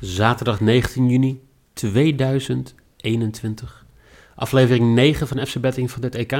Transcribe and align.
zaterdag 0.00 0.60
19 0.60 1.08
juni 1.08 1.40
2021. 1.72 3.86
Aflevering 4.34 4.94
9 4.94 5.28
van 5.28 5.46
FC 5.46 5.60
Betting 5.60 5.90
van 5.90 6.00
dit 6.00 6.14
EK. 6.14 6.32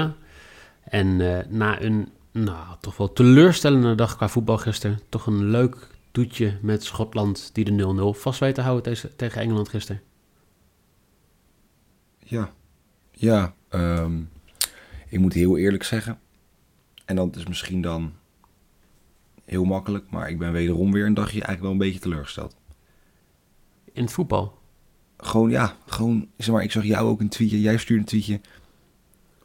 En 0.83 1.21
uh, 1.21 1.39
na 1.49 1.83
een 1.83 2.09
nou, 2.33 2.77
toch 2.81 2.97
wel 2.97 3.13
teleurstellende 3.13 3.95
dag 3.95 4.17
qua 4.17 4.29
voetbal 4.29 4.59
gisteren, 4.59 5.01
toch 5.09 5.27
een 5.27 5.45
leuk 5.45 5.89
toetje 6.11 6.59
met 6.63 6.85
Schotland 6.85 7.51
die 7.53 7.65
de 7.65 8.13
0-0 8.15 8.19
vast 8.19 8.41
weet 8.41 8.55
te 8.55 8.61
houden 8.61 8.97
tegen 9.17 9.41
Engeland 9.41 9.69
gisteren. 9.69 10.03
Ja, 12.19 12.53
ja 13.13 13.55
um, 13.71 14.31
ik 15.09 15.19
moet 15.19 15.33
heel 15.33 15.59
eerlijk 15.59 15.83
zeggen. 15.83 16.19
En 17.05 17.17
dat 17.17 17.37
is 17.37 17.47
misschien 17.47 17.83
dan 17.83 18.13
heel 19.45 19.65
makkelijk, 19.65 20.11
maar 20.11 20.31
ik 20.31 20.39
ben 20.39 20.53
wederom 20.53 20.93
weer 20.93 21.07
een 21.07 21.15
dagje 21.15 21.31
eigenlijk 21.31 21.63
wel 21.63 21.71
een 21.71 21.79
beetje 21.79 22.01
teleurgesteld. 22.01 22.60
In 24.01 24.07
het 24.07 24.15
voetbal? 24.15 24.59
Gewoon, 25.17 25.51
ja, 25.51 25.77
gewoon, 25.87 26.29
zeg 26.37 26.55
maar, 26.55 26.63
ik 26.63 26.73
zag 26.73 26.85
jou 26.85 27.09
ook 27.09 27.21
een 27.21 27.29
tweetje, 27.29 27.61
jij 27.61 27.77
stuurde 27.77 28.03
een 28.03 28.09
tweetje. 28.09 28.41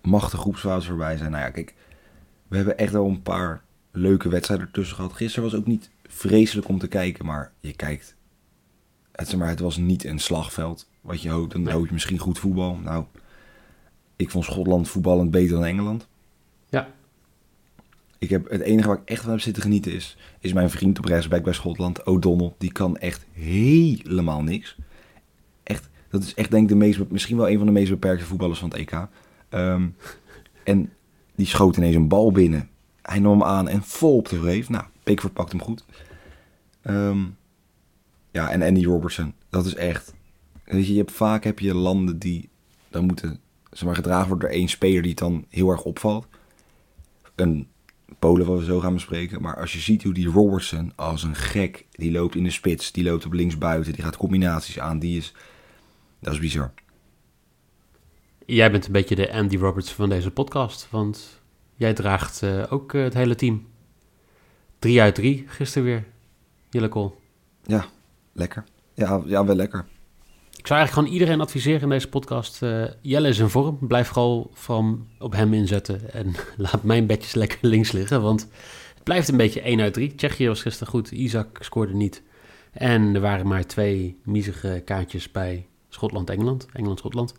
Mag 0.01 0.29
de 0.29 0.37
groepsfase 0.37 0.87
voorbij 0.87 1.17
zijn? 1.17 1.31
Nou 1.31 1.43
ja, 1.43 1.49
kijk, 1.49 1.73
we 2.47 2.55
hebben 2.55 2.77
echt 2.77 2.91
wel 2.91 3.07
een 3.07 3.21
paar 3.21 3.63
leuke 3.91 4.29
wedstrijden 4.29 4.67
ertussen 4.67 4.95
gehad. 4.95 5.13
Gisteren 5.13 5.49
was 5.49 5.59
ook 5.59 5.65
niet 5.65 5.89
vreselijk 6.03 6.67
om 6.67 6.79
te 6.79 6.87
kijken, 6.87 7.25
maar 7.25 7.51
je 7.59 7.73
kijkt. 7.73 8.15
Het, 9.11 9.27
zeg 9.27 9.39
maar, 9.39 9.49
het 9.49 9.59
was 9.59 9.77
niet 9.77 10.03
een 10.03 10.19
slagveld. 10.19 10.89
Wat 11.01 11.21
je 11.21 11.29
hoopt, 11.29 11.51
dan 11.51 11.61
nee. 11.61 11.73
hoop 11.73 11.85
je 11.85 11.93
misschien 11.93 12.17
goed 12.17 12.39
voetbal. 12.39 12.75
Nou, 12.75 13.05
ik 14.15 14.29
vond 14.29 14.45
Schotland 14.45 14.89
voetballend 14.89 15.31
beter 15.31 15.55
dan 15.55 15.65
Engeland. 15.65 16.07
Ja. 16.69 16.87
Ik 18.25 18.31
heb, 18.31 18.49
het 18.49 18.61
enige 18.61 18.87
waar 18.87 18.97
ik 18.97 19.09
echt 19.09 19.21
van 19.21 19.31
heb 19.31 19.39
zitten 19.39 19.63
genieten 19.63 19.93
is, 19.93 20.17
is 20.39 20.53
mijn 20.53 20.69
vriend 20.69 20.97
op 20.97 21.05
rechtsback 21.05 21.43
bij 21.43 21.53
Schotland, 21.53 22.05
O'Donnell. 22.05 22.53
Die 22.57 22.71
kan 22.71 22.97
echt 22.97 23.25
helemaal 23.31 24.43
niks. 24.43 24.77
Echt, 25.63 25.89
dat 26.09 26.23
is 26.23 26.33
echt 26.33 26.51
denk 26.51 26.63
ik 26.63 26.69
de 26.69 26.75
meest, 26.75 27.09
misschien 27.09 27.37
wel 27.37 27.49
een 27.49 27.57
van 27.57 27.65
de 27.65 27.71
meest 27.71 27.89
beperkte 27.89 28.25
voetballers 28.25 28.59
van 28.59 28.69
het 28.69 28.77
EK. 28.77 29.07
Um, 29.49 29.95
en 30.63 30.91
die 31.35 31.45
schoot 31.45 31.77
ineens 31.77 31.95
een 31.95 32.07
bal 32.07 32.31
binnen. 32.31 32.69
Hij 33.01 33.19
nam 33.19 33.31
hem 33.31 33.43
aan 33.43 33.67
en 33.67 33.83
vol 33.83 34.17
op 34.17 34.29
de 34.29 34.39
reef. 34.39 34.69
Nou, 34.69 34.83
Pickford 35.03 35.33
pakt 35.33 35.51
hem 35.51 35.61
goed. 35.61 35.85
Um, 36.83 37.37
ja, 38.31 38.49
en 38.49 38.61
Andy 38.61 38.85
Robertson. 38.85 39.33
Dat 39.49 39.65
is 39.65 39.75
echt... 39.75 40.13
Weet 40.63 40.87
je, 40.87 40.91
je 40.91 40.99
hebt, 40.99 41.11
vaak 41.11 41.43
heb 41.43 41.59
je 41.59 41.73
landen 41.73 42.19
die 42.19 42.49
dan 42.89 43.05
moeten 43.05 43.39
zeg 43.71 43.85
maar, 43.85 43.95
gedragen 43.95 44.27
worden 44.27 44.49
door 44.49 44.57
één 44.57 44.67
speler 44.67 45.01
die 45.01 45.11
het 45.11 45.19
dan 45.19 45.45
heel 45.49 45.69
erg 45.69 45.83
opvalt. 45.83 46.27
Een 47.35 47.67
Polen 48.19 48.45
wat 48.45 48.59
we 48.59 48.65
zo 48.65 48.79
gaan 48.79 48.93
bespreken. 48.93 49.41
Maar 49.41 49.59
als 49.59 49.73
je 49.73 49.79
ziet 49.79 50.03
hoe 50.03 50.13
die 50.13 50.27
Robertson 50.27 50.91
als 50.95 51.23
een 51.23 51.35
gek, 51.35 51.85
die 51.91 52.11
loopt 52.11 52.35
in 52.35 52.43
de 52.43 52.49
spits, 52.49 52.91
die 52.91 53.03
loopt 53.03 53.25
op 53.25 53.33
linksbuiten, 53.33 53.93
die 53.93 54.03
gaat 54.03 54.17
combinaties 54.17 54.79
aan, 54.79 54.99
die 54.99 55.17
is... 55.17 55.33
Dat 56.19 56.33
is 56.33 56.39
bizar. 56.39 56.73
Jij 58.45 58.71
bent 58.71 58.85
een 58.85 58.91
beetje 58.91 59.15
de 59.15 59.33
Andy 59.33 59.57
Roberts 59.57 59.91
van 59.91 60.09
deze 60.09 60.31
podcast, 60.31 60.87
want 60.89 61.41
jij 61.75 61.93
draagt 61.93 62.41
uh, 62.41 62.63
ook 62.69 62.93
uh, 62.93 63.03
het 63.03 63.13
hele 63.13 63.35
team. 63.35 63.67
Drie 64.79 65.01
uit 65.01 65.15
drie 65.15 65.43
gisteren 65.47 65.87
weer. 65.87 66.05
Jelle 66.69 66.89
Kool. 66.89 67.21
Ja, 67.63 67.85
lekker. 68.33 68.63
Ja, 68.93 69.21
ja, 69.25 69.45
wel 69.45 69.55
lekker. 69.55 69.85
Ik 70.65 70.71
zou 70.71 70.83
eigenlijk 70.83 71.07
gewoon 71.07 71.21
iedereen 71.21 71.47
adviseren 71.47 71.81
in 71.81 71.89
deze 71.89 72.09
podcast. 72.09 72.61
Uh, 72.61 72.83
Jelle 73.01 73.27
is 73.27 73.39
in 73.39 73.49
vorm. 73.49 73.77
Blijf 73.81 74.07
vooral 74.07 74.51
van 74.53 75.07
op 75.19 75.33
hem 75.33 75.53
inzetten. 75.53 76.13
En 76.13 76.35
laat 76.57 76.83
mijn 76.83 77.05
bedjes 77.05 77.33
lekker 77.33 77.57
links 77.61 77.91
liggen. 77.91 78.21
Want 78.21 78.41
het 78.93 79.03
blijft 79.03 79.27
een 79.27 79.37
beetje 79.37 79.61
1 79.61 79.81
uit 79.81 79.93
3. 79.93 80.15
Tsjechië 80.15 80.47
was 80.47 80.61
gisteren 80.61 80.93
goed. 80.93 81.11
Isaac 81.11 81.57
scoorde 81.59 81.93
niet. 81.93 82.21
En 82.71 83.15
er 83.15 83.21
waren 83.21 83.47
maar 83.47 83.65
twee 83.65 84.17
miezige 84.23 84.81
kaartjes 84.85 85.31
bij 85.31 85.67
Schotland-Engeland. 85.89 86.67
Engeland-Schotland. 86.73 87.33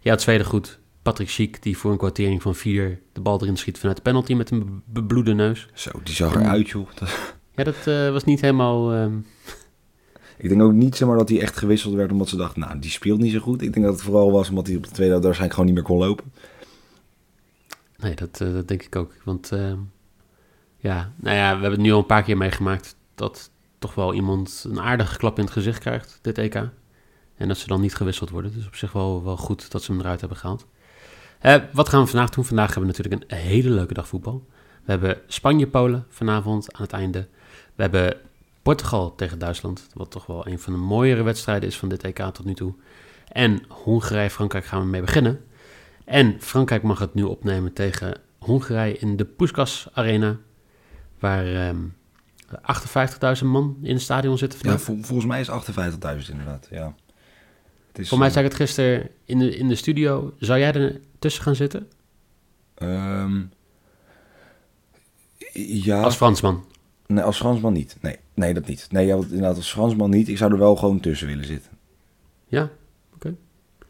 Ja, 0.00 0.10
het 0.10 0.20
tweede 0.20 0.44
goed. 0.44 0.78
Patrick 1.02 1.30
Schiek, 1.30 1.62
die 1.62 1.78
voor 1.78 1.90
een 1.90 1.98
kwartering 1.98 2.42
van 2.42 2.54
vier 2.54 3.00
de 3.12 3.20
bal 3.20 3.42
erin 3.42 3.56
schiet 3.56 3.78
vanuit 3.78 3.96
de 3.96 4.02
penalty 4.02 4.34
met 4.34 4.50
een 4.50 4.82
bebloede 4.86 5.34
neus. 5.34 5.68
Zo, 5.74 5.90
die 6.04 6.14
zag 6.14 6.34
eruit, 6.34 6.68
joh. 6.68 6.88
Ja, 7.54 7.64
dat 7.64 7.86
uh, 7.86 8.10
was 8.10 8.24
niet 8.24 8.40
helemaal... 8.40 8.94
Uh... 8.94 9.06
Ik 10.42 10.48
denk 10.48 10.62
ook 10.62 10.72
niet 10.72 10.96
zomaar 10.96 11.18
dat 11.18 11.28
hij 11.28 11.40
echt 11.40 11.56
gewisseld 11.56 11.94
werd 11.94 12.12
omdat 12.12 12.28
ze 12.28 12.36
dachten, 12.36 12.60
nou, 12.60 12.78
die 12.78 12.90
speelt 12.90 13.20
niet 13.20 13.32
zo 13.32 13.38
goed. 13.38 13.62
Ik 13.62 13.72
denk 13.72 13.84
dat 13.84 13.94
het 13.94 14.04
vooral 14.04 14.32
was 14.32 14.48
omdat 14.48 14.66
hij 14.66 14.76
op 14.76 14.84
de 14.84 14.90
tweede 14.90 15.12
waarschijnlijk 15.14 15.52
gewoon 15.52 15.66
niet 15.66 15.74
meer 15.74 15.84
kon 15.84 15.98
lopen. 15.98 16.32
Nee, 17.96 18.14
dat, 18.14 18.40
uh, 18.42 18.52
dat 18.52 18.68
denk 18.68 18.82
ik 18.82 18.96
ook. 18.96 19.12
Want 19.24 19.50
ja, 20.76 21.12
nou 21.16 21.36
ja, 21.36 21.46
we 21.46 21.60
hebben 21.60 21.70
het 21.70 21.80
nu 21.80 21.92
al 21.92 21.98
een 21.98 22.06
paar 22.06 22.22
keer 22.22 22.36
meegemaakt 22.36 22.96
dat 23.14 23.50
toch 23.78 23.94
wel 23.94 24.14
iemand 24.14 24.64
een 24.68 24.80
aardige 24.80 25.16
klap 25.16 25.38
in 25.38 25.44
het 25.44 25.52
gezicht 25.52 25.78
krijgt, 25.78 26.18
dit 26.22 26.38
EK. 26.38 26.54
En 27.36 27.48
dat 27.48 27.56
ze 27.56 27.66
dan 27.66 27.80
niet 27.80 27.94
gewisseld 27.94 28.30
worden. 28.30 28.52
Dus 28.54 28.66
op 28.66 28.74
zich 28.74 28.92
wel, 28.92 29.24
wel 29.24 29.36
goed 29.36 29.70
dat 29.70 29.82
ze 29.82 29.92
hem 29.92 30.00
eruit 30.00 30.20
hebben 30.20 30.38
gehaald. 30.38 30.66
Uh, 31.42 31.56
wat 31.72 31.88
gaan 31.88 32.02
we 32.02 32.06
vandaag 32.06 32.30
doen? 32.30 32.44
Vandaag 32.44 32.74
hebben 32.74 32.90
we 32.90 32.96
natuurlijk 32.96 33.32
een 33.32 33.38
hele 33.38 33.70
leuke 33.70 33.94
dag 33.94 34.08
voetbal. 34.08 34.46
We 34.84 34.90
hebben 34.90 35.18
Spanje-Polen 35.26 36.06
vanavond 36.08 36.72
aan 36.72 36.82
het 36.82 36.92
einde. 36.92 37.28
We 37.74 37.82
hebben 37.82 38.16
Portugal 38.62 39.14
tegen 39.14 39.38
Duitsland, 39.38 39.86
wat 39.94 40.10
toch 40.10 40.26
wel 40.26 40.46
een 40.46 40.58
van 40.58 40.72
de 40.72 40.78
mooiere 40.78 41.22
wedstrijden 41.22 41.68
is 41.68 41.78
van 41.78 41.88
dit 41.88 42.02
EK 42.02 42.18
tot 42.18 42.44
nu 42.44 42.54
toe. 42.54 42.74
En 43.28 43.62
Hongarije-Frankrijk 43.68 44.64
gaan 44.64 44.80
we 44.80 44.86
mee 44.86 45.00
beginnen. 45.00 45.44
En 46.04 46.36
Frankrijk 46.40 46.82
mag 46.82 46.98
het 46.98 47.14
nu 47.14 47.22
opnemen 47.22 47.72
tegen 47.72 48.20
Hongarije 48.38 48.98
in 48.98 49.16
de 49.16 49.24
Puskas 49.24 49.88
Arena, 49.92 50.38
waar 51.18 51.68
um, 51.68 51.94
ehm, 52.48 53.38
58.000 53.38 53.44
man 53.44 53.78
in 53.82 53.92
het 53.92 54.02
stadion 54.02 54.38
zitten. 54.38 54.58
Ja, 54.62 54.78
volgens 54.78 55.24
mij 55.24 55.40
is 55.40 55.50
58.000 55.50 56.30
inderdaad, 56.30 56.68
ja. 56.70 56.94
Is, 57.94 58.08
Voor 58.08 58.18
mij 58.18 58.30
zei 58.30 58.44
ik 58.44 58.50
het 58.50 58.60
gisteren 58.60 59.08
in 59.24 59.38
de, 59.38 59.56
in 59.56 59.68
de 59.68 59.74
studio. 59.74 60.34
Zou 60.38 60.58
jij 60.58 60.72
er 60.72 61.00
tussen 61.18 61.42
gaan 61.42 61.54
zitten? 61.54 61.88
Um, 62.82 63.50
ja. 65.52 66.02
Als 66.02 66.16
Fransman? 66.16 66.64
Nee, 67.06 67.24
als 67.24 67.36
Fransman 67.36 67.72
niet. 67.72 67.96
Nee, 68.00 68.16
nee 68.34 68.54
dat 68.54 68.66
niet. 68.66 68.86
Nee, 68.90 69.06
ja, 69.06 69.14
inderdaad, 69.16 69.56
als 69.56 69.72
Fransman 69.72 70.10
niet. 70.10 70.28
Ik 70.28 70.36
zou 70.36 70.52
er 70.52 70.58
wel 70.58 70.76
gewoon 70.76 71.00
tussen 71.00 71.26
willen 71.26 71.44
zitten. 71.44 71.70
Ja, 72.46 72.70
oké. 73.14 73.34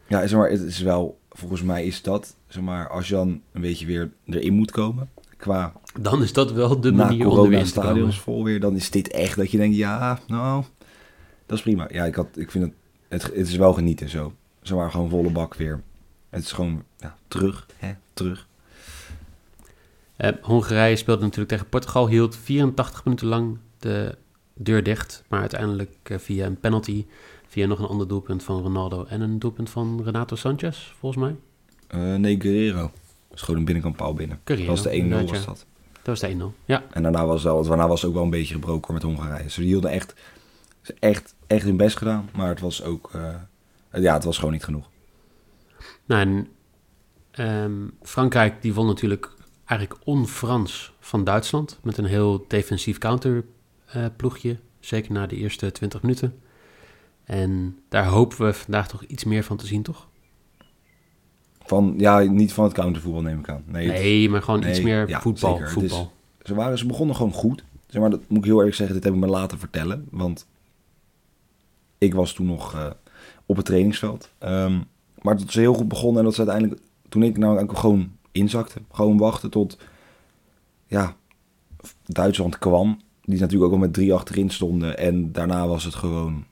Ja, 0.07 0.27
zeg 0.27 0.39
maar, 0.39 0.49
het 0.49 0.61
is 0.61 0.79
wel... 0.79 1.21
Volgens 1.29 1.61
mij 1.61 1.85
is 1.85 2.01
dat, 2.01 2.35
zeg 2.47 2.63
maar, 2.63 2.89
als 2.89 3.07
je 3.07 3.13
dan 3.13 3.41
een 3.51 3.61
beetje 3.61 3.85
weer 3.85 4.11
erin 4.25 4.53
moet 4.53 4.71
komen... 4.71 5.09
Qua... 5.37 5.73
Dan 6.01 6.23
is 6.23 6.33
dat 6.33 6.51
wel 6.51 6.79
de 6.79 6.91
manier 6.91 7.27
om 7.27 7.53
erin 7.53 7.65
te 7.65 7.79
komen. 7.79 8.13
vol 8.13 8.43
weer. 8.43 8.59
Dan 8.59 8.75
is 8.75 8.91
dit 8.91 9.11
echt 9.11 9.35
dat 9.35 9.51
je 9.51 9.57
denkt, 9.57 9.75
ja, 9.75 10.19
nou... 10.27 10.63
Dat 11.45 11.57
is 11.57 11.63
prima. 11.63 11.87
Ja, 11.91 12.05
ik, 12.05 12.15
had, 12.15 12.27
ik 12.37 12.51
vind 12.51 12.63
het 12.63 12.73
het, 13.13 13.23
het 13.23 13.47
is 13.47 13.55
wel 13.55 13.73
genieten 13.73 14.09
zo. 14.09 14.33
Zomaar 14.61 14.91
gewoon 14.91 15.09
volle 15.09 15.29
bak 15.29 15.53
weer. 15.53 15.81
Het 16.29 16.43
is 16.43 16.51
gewoon 16.51 16.83
ja, 16.97 17.17
terug, 17.27 17.67
hè, 17.77 17.93
terug. 18.13 18.47
Uh, 20.17 20.29
Hongarije 20.41 20.95
speelde 20.95 21.21
natuurlijk 21.21 21.49
tegen 21.49 21.69
Portugal, 21.69 22.07
hield 22.07 22.35
84 22.35 23.03
minuten 23.03 23.27
lang 23.27 23.57
de 23.77 24.17
deur 24.53 24.83
dicht. 24.83 25.23
Maar 25.27 25.39
uiteindelijk 25.39 26.09
uh, 26.11 26.17
via 26.17 26.45
een 26.45 26.59
penalty, 26.59 27.05
via 27.47 27.65
nog 27.65 27.79
een 27.79 27.85
ander 27.85 28.07
doelpunt 28.07 28.43
van 28.43 28.61
Ronaldo 28.61 29.05
en 29.05 29.21
een 29.21 29.39
doelpunt 29.39 29.69
van 29.69 30.01
Renato 30.03 30.35
Sanchez, 30.35 30.93
volgens 30.99 31.23
mij. 31.23 31.35
Uh, 32.01 32.15
nee, 32.15 32.41
Guerrero. 32.41 32.91
Gewoon 33.31 33.59
een 33.59 33.65
binnenkant 33.65 33.95
paal 33.95 34.13
binnen. 34.13 34.39
Guerrero, 34.43 34.75
dat 34.75 34.83
was 34.83 34.93
de 34.93 35.25
1-0 35.25 35.29
was 35.29 35.45
dat. 35.45 35.65
Dat 35.93 36.19
was 36.19 36.19
de 36.19 36.35
1-0, 36.35 36.65
ja. 36.65 36.83
En 36.91 37.03
daarna 37.03 37.25
was, 37.25 37.43
wel, 37.43 37.63
daarna 37.63 37.87
was 37.87 38.01
het 38.01 38.09
ook 38.09 38.15
wel 38.15 38.25
een 38.25 38.29
beetje 38.29 38.53
gebroken 38.53 38.93
met 38.93 39.03
Hongarije. 39.03 39.49
Ze 39.49 39.61
hielden 39.61 39.91
echt 39.91 40.13
echt, 40.99 41.35
echt 41.47 41.63
hun 41.63 41.77
best 41.77 41.97
gedaan. 41.97 42.29
Maar 42.35 42.49
het 42.49 42.59
was 42.59 42.83
ook, 42.83 43.11
uh, 43.15 43.35
ja, 43.91 44.13
het 44.13 44.23
was 44.23 44.37
gewoon 44.37 44.53
niet 44.53 44.63
genoeg. 44.63 44.89
Nou, 46.05 46.21
en, 46.21 46.47
um, 47.45 47.93
Frankrijk 48.01 48.61
die 48.61 48.73
won 48.73 48.85
natuurlijk 48.85 49.31
eigenlijk 49.65 50.01
on-Frans 50.03 50.93
van 50.99 51.23
Duitsland. 51.23 51.79
Met 51.83 51.97
een 51.97 52.05
heel 52.05 52.45
defensief 52.47 52.97
counterploegje. 52.97 53.52
Uh, 53.95 54.55
zeker 54.79 55.11
na 55.11 55.27
de 55.27 55.35
eerste 55.35 55.71
20 55.71 56.01
minuten. 56.01 56.39
En 57.23 57.79
daar 57.89 58.05
hopen 58.05 58.45
we 58.45 58.53
vandaag 58.53 58.87
toch 58.87 59.03
iets 59.03 59.23
meer 59.23 59.43
van 59.43 59.57
te 59.57 59.65
zien, 59.65 59.83
toch? 59.83 60.07
Van, 61.65 61.93
ja, 61.97 62.19
niet 62.19 62.53
van 62.53 62.63
het 62.63 62.73
countervoetbal 62.73 63.21
neem 63.21 63.39
ik 63.39 63.49
aan. 63.49 63.63
Nee, 63.65 63.87
nee 63.87 64.29
maar 64.29 64.41
gewoon 64.41 64.67
iets 64.67 64.81
meer 64.81 65.09
ja, 65.09 65.21
voetbal. 65.21 65.59
voetbal. 65.65 66.11
Ze, 66.43 66.55
waren, 66.55 66.77
ze 66.77 66.85
begonnen 66.85 67.15
gewoon 67.15 67.33
goed. 67.33 67.63
Zeg 67.87 68.01
maar, 68.01 68.09
dat 68.09 68.21
moet 68.27 68.37
ik 68.37 68.45
heel 68.45 68.57
eerlijk 68.57 68.75
zeggen, 68.75 68.95
dit 68.95 69.03
heb 69.03 69.13
ik 69.13 69.19
me 69.19 69.27
laten 69.27 69.59
vertellen. 69.59 70.07
Want 70.11 70.47
ik 71.97 72.13
was 72.13 72.33
toen 72.33 72.45
nog 72.45 72.75
uh, 72.75 72.89
op 73.45 73.55
het 73.55 73.65
trainingsveld. 73.65 74.31
Um, 74.39 74.83
maar 75.21 75.37
dat 75.37 75.47
is 75.47 75.55
heel 75.55 75.73
goed 75.73 75.87
begonnen 75.87 76.17
en 76.17 76.23
dat 76.23 76.31
is 76.31 76.39
uiteindelijk, 76.39 76.81
toen 77.09 77.23
ik 77.23 77.37
nou 77.37 77.75
gewoon 77.75 78.11
inzakte, 78.31 78.81
gewoon 78.91 79.17
wachten 79.17 79.49
tot, 79.49 79.77
ja, 80.87 81.15
Duitsland 82.05 82.57
kwam. 82.57 82.99
Die 83.25 83.39
natuurlijk 83.39 83.65
ook 83.65 83.71
al 83.71 83.83
met 83.85 83.93
drie 83.93 84.13
achterin 84.13 84.49
stonden. 84.49 84.97
En 84.97 85.31
daarna 85.31 85.67
was 85.67 85.83
het 85.83 85.95
gewoon 85.95 86.45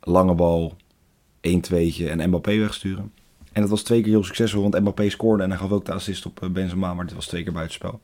lange 0.00 0.34
bal, 0.34 0.76
1-2'tje 1.48 2.06
en 2.08 2.28
Mbappé 2.28 2.56
wegsturen. 2.58 3.12
En 3.52 3.60
dat 3.60 3.70
was 3.70 3.82
twee 3.82 4.00
keer 4.00 4.10
heel 4.10 4.24
succesvol, 4.24 4.62
want 4.62 4.78
Mbappé 4.80 5.08
scoorde 5.08 5.42
en 5.42 5.50
hij 5.50 5.58
gaf 5.58 5.70
ook 5.70 5.84
de 5.84 5.92
assist 5.92 6.26
op 6.26 6.42
eh, 6.42 6.48
Benzema, 6.50 6.94
maar 6.94 7.06
dit 7.06 7.14
was 7.14 7.26
twee 7.26 7.42
keer 7.42 7.52
buitenspel. 7.52 8.00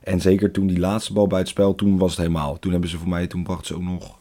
En 0.00 0.20
zeker 0.20 0.50
toen 0.50 0.66
die 0.66 0.78
laatste 0.78 1.12
bal 1.12 1.26
buitenspel, 1.26 1.74
toen 1.74 1.98
was 1.98 2.10
het 2.10 2.20
helemaal. 2.20 2.58
Toen 2.58 2.72
hebben 2.72 2.90
ze 2.90 2.98
voor 2.98 3.08
mij, 3.08 3.26
toen 3.26 3.42
brachten 3.42 3.66
ze 3.66 3.74
ook 3.74 3.82
nog 3.82 4.18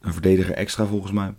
een 0.00 0.12
verdediger 0.12 0.54
extra 0.54 0.86
volgens 0.86 1.12
mij. 1.12 1.34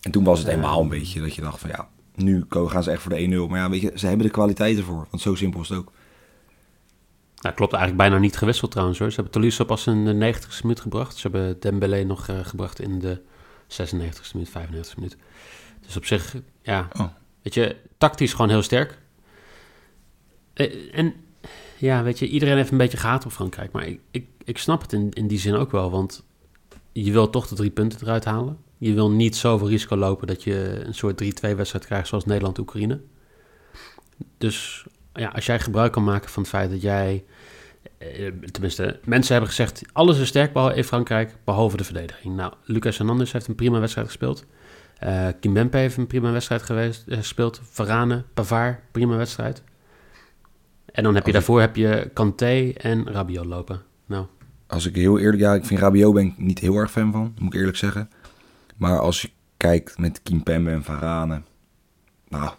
En 0.00 0.10
toen 0.10 0.24
was 0.24 0.38
het 0.38 0.48
Ja. 0.48 0.54
eenmaal 0.54 0.80
een 0.80 0.88
beetje 0.88 1.20
dat 1.20 1.34
je 1.34 1.40
dacht 1.40 1.60
van 1.60 1.70
ja, 1.70 1.88
nu 2.14 2.44
gaan 2.48 2.82
ze 2.82 2.90
echt 2.90 3.02
voor 3.02 3.12
de 3.14 3.46
1-0. 3.46 3.48
Maar 3.50 3.58
ja, 3.58 3.70
weet 3.70 3.80
je, 3.80 3.92
ze 3.94 4.06
hebben 4.06 4.26
de 4.26 4.32
kwaliteiten 4.32 4.84
voor. 4.84 5.06
Want 5.10 5.22
zo 5.22 5.34
simpel 5.34 5.60
is 5.60 5.68
het 5.68 5.78
ook. 5.78 5.92
Nou, 7.44 7.56
klopt 7.56 7.72
eigenlijk 7.72 8.02
bijna 8.08 8.18
niet 8.22 8.36
gewisseld 8.36 8.70
trouwens 8.70 8.98
hoor. 8.98 9.08
Ze 9.08 9.14
hebben 9.14 9.32
Tolisso 9.32 9.64
pas 9.64 9.86
in 9.86 10.04
de 10.04 10.34
90ste 10.34 10.62
minuut 10.62 10.80
gebracht. 10.80 11.16
Ze 11.16 11.28
hebben 11.28 11.60
Dembélé 11.60 12.04
nog 12.04 12.28
eh, 12.28 12.38
gebracht 12.42 12.80
in 12.80 12.98
de 12.98 13.20
96ste 13.68 14.32
minuut, 14.34 14.48
95ste 14.50 14.94
minuut. 14.96 15.16
Dus 15.86 15.96
op 15.96 16.04
zich, 16.04 16.34
ja, 16.62 16.88
Oh. 16.96 17.06
weet 17.42 17.54
je, 17.54 17.76
tactisch 17.98 18.32
gewoon 18.32 18.48
heel 18.50 18.62
sterk. 18.62 18.98
Eh, 20.54 20.98
En 20.98 21.14
ja, 21.78 22.02
weet 22.02 22.18
je, 22.18 22.28
iedereen 22.28 22.56
heeft 22.56 22.70
een 22.70 22.78
beetje 22.78 22.96
gehaat 22.98 23.24
op 23.26 23.32
Frankrijk. 23.32 23.72
Maar 23.72 23.86
ik, 23.86 24.00
ik, 24.10 24.26
ik 24.44 24.58
snap 24.58 24.82
het 24.82 24.92
in, 24.92 25.10
in 25.10 25.26
die 25.28 25.38
zin 25.38 25.54
ook 25.54 25.70
wel, 25.70 25.90
want 25.90 26.24
je 26.92 27.12
wil 27.12 27.30
toch 27.30 27.46
de 27.48 27.54
drie 27.54 27.70
punten 27.70 27.98
eruit 28.02 28.24
halen. 28.24 28.58
Je 28.78 28.94
wil 28.94 29.10
niet 29.10 29.36
zoveel 29.36 29.68
risico 29.68 29.96
lopen 29.96 30.26
dat 30.26 30.42
je 30.44 30.82
een 30.84 30.94
soort 30.94 31.24
3-2 31.24 31.26
wedstrijd 31.56 31.86
krijgt 31.86 32.08
zoals 32.08 32.24
Nederland-Oekraïne. 32.24 33.00
Dus 34.38 34.86
ja, 35.14 35.28
als 35.28 35.46
jij 35.46 35.60
gebruik 35.60 35.92
kan 35.92 36.04
maken 36.04 36.30
van 36.30 36.42
het 36.42 36.50
feit 36.50 36.70
dat 36.70 36.82
jij 36.82 37.24
eh, 37.98 38.32
tenminste, 38.50 39.00
mensen 39.04 39.32
hebben 39.32 39.50
gezegd, 39.50 39.82
alles 39.92 40.18
is 40.18 40.28
sterk 40.28 40.56
in 40.56 40.84
Frankrijk, 40.84 41.36
behalve 41.44 41.76
de 41.76 41.84
verdediging. 41.84 42.36
Nou, 42.36 42.52
Lucas 42.64 42.98
Hernandez 42.98 43.32
heeft 43.32 43.46
een 43.46 43.54
prima 43.54 43.78
wedstrijd 43.80 44.06
gespeeld. 44.06 44.44
Eh 44.98 45.28
Kimpembe 45.40 45.76
heeft 45.76 45.96
een 45.96 46.06
prima 46.06 46.32
wedstrijd 46.32 46.62
geweest, 46.62 47.04
eh, 47.08 47.16
gespeeld. 47.16 47.60
Varane, 47.70 48.24
Pavard, 48.34 48.78
prima 48.92 49.16
wedstrijd. 49.16 49.62
En 50.92 51.02
dan 51.02 51.14
heb 51.14 51.26
je 51.26 51.32
daarvoor 51.32 51.60
heb 51.60 51.76
je 51.76 52.10
Kanté 52.12 52.72
en 52.76 53.06
Rabiot 53.12 53.44
lopen. 53.44 53.82
Nou, 54.06 54.26
Als 54.66 54.86
ik 54.86 54.94
heel 54.94 55.18
eerlijk... 55.18 55.42
Ja, 55.42 55.54
ik 55.54 55.64
vind 55.64 55.80
Rabiot 55.80 56.14
ben 56.14 56.26
ik 56.26 56.38
niet 56.38 56.58
heel 56.58 56.76
erg 56.76 56.90
fan 56.90 57.12
van. 57.12 57.34
Moet 57.38 57.54
ik 57.54 57.58
eerlijk 57.58 57.76
zeggen. 57.76 58.10
Maar 58.76 58.98
als 58.98 59.22
je 59.22 59.30
kijkt 59.56 59.98
met 59.98 60.22
Kimpembe 60.22 60.70
en 60.70 60.84
Varane... 60.84 61.42
Nou, 62.28 62.50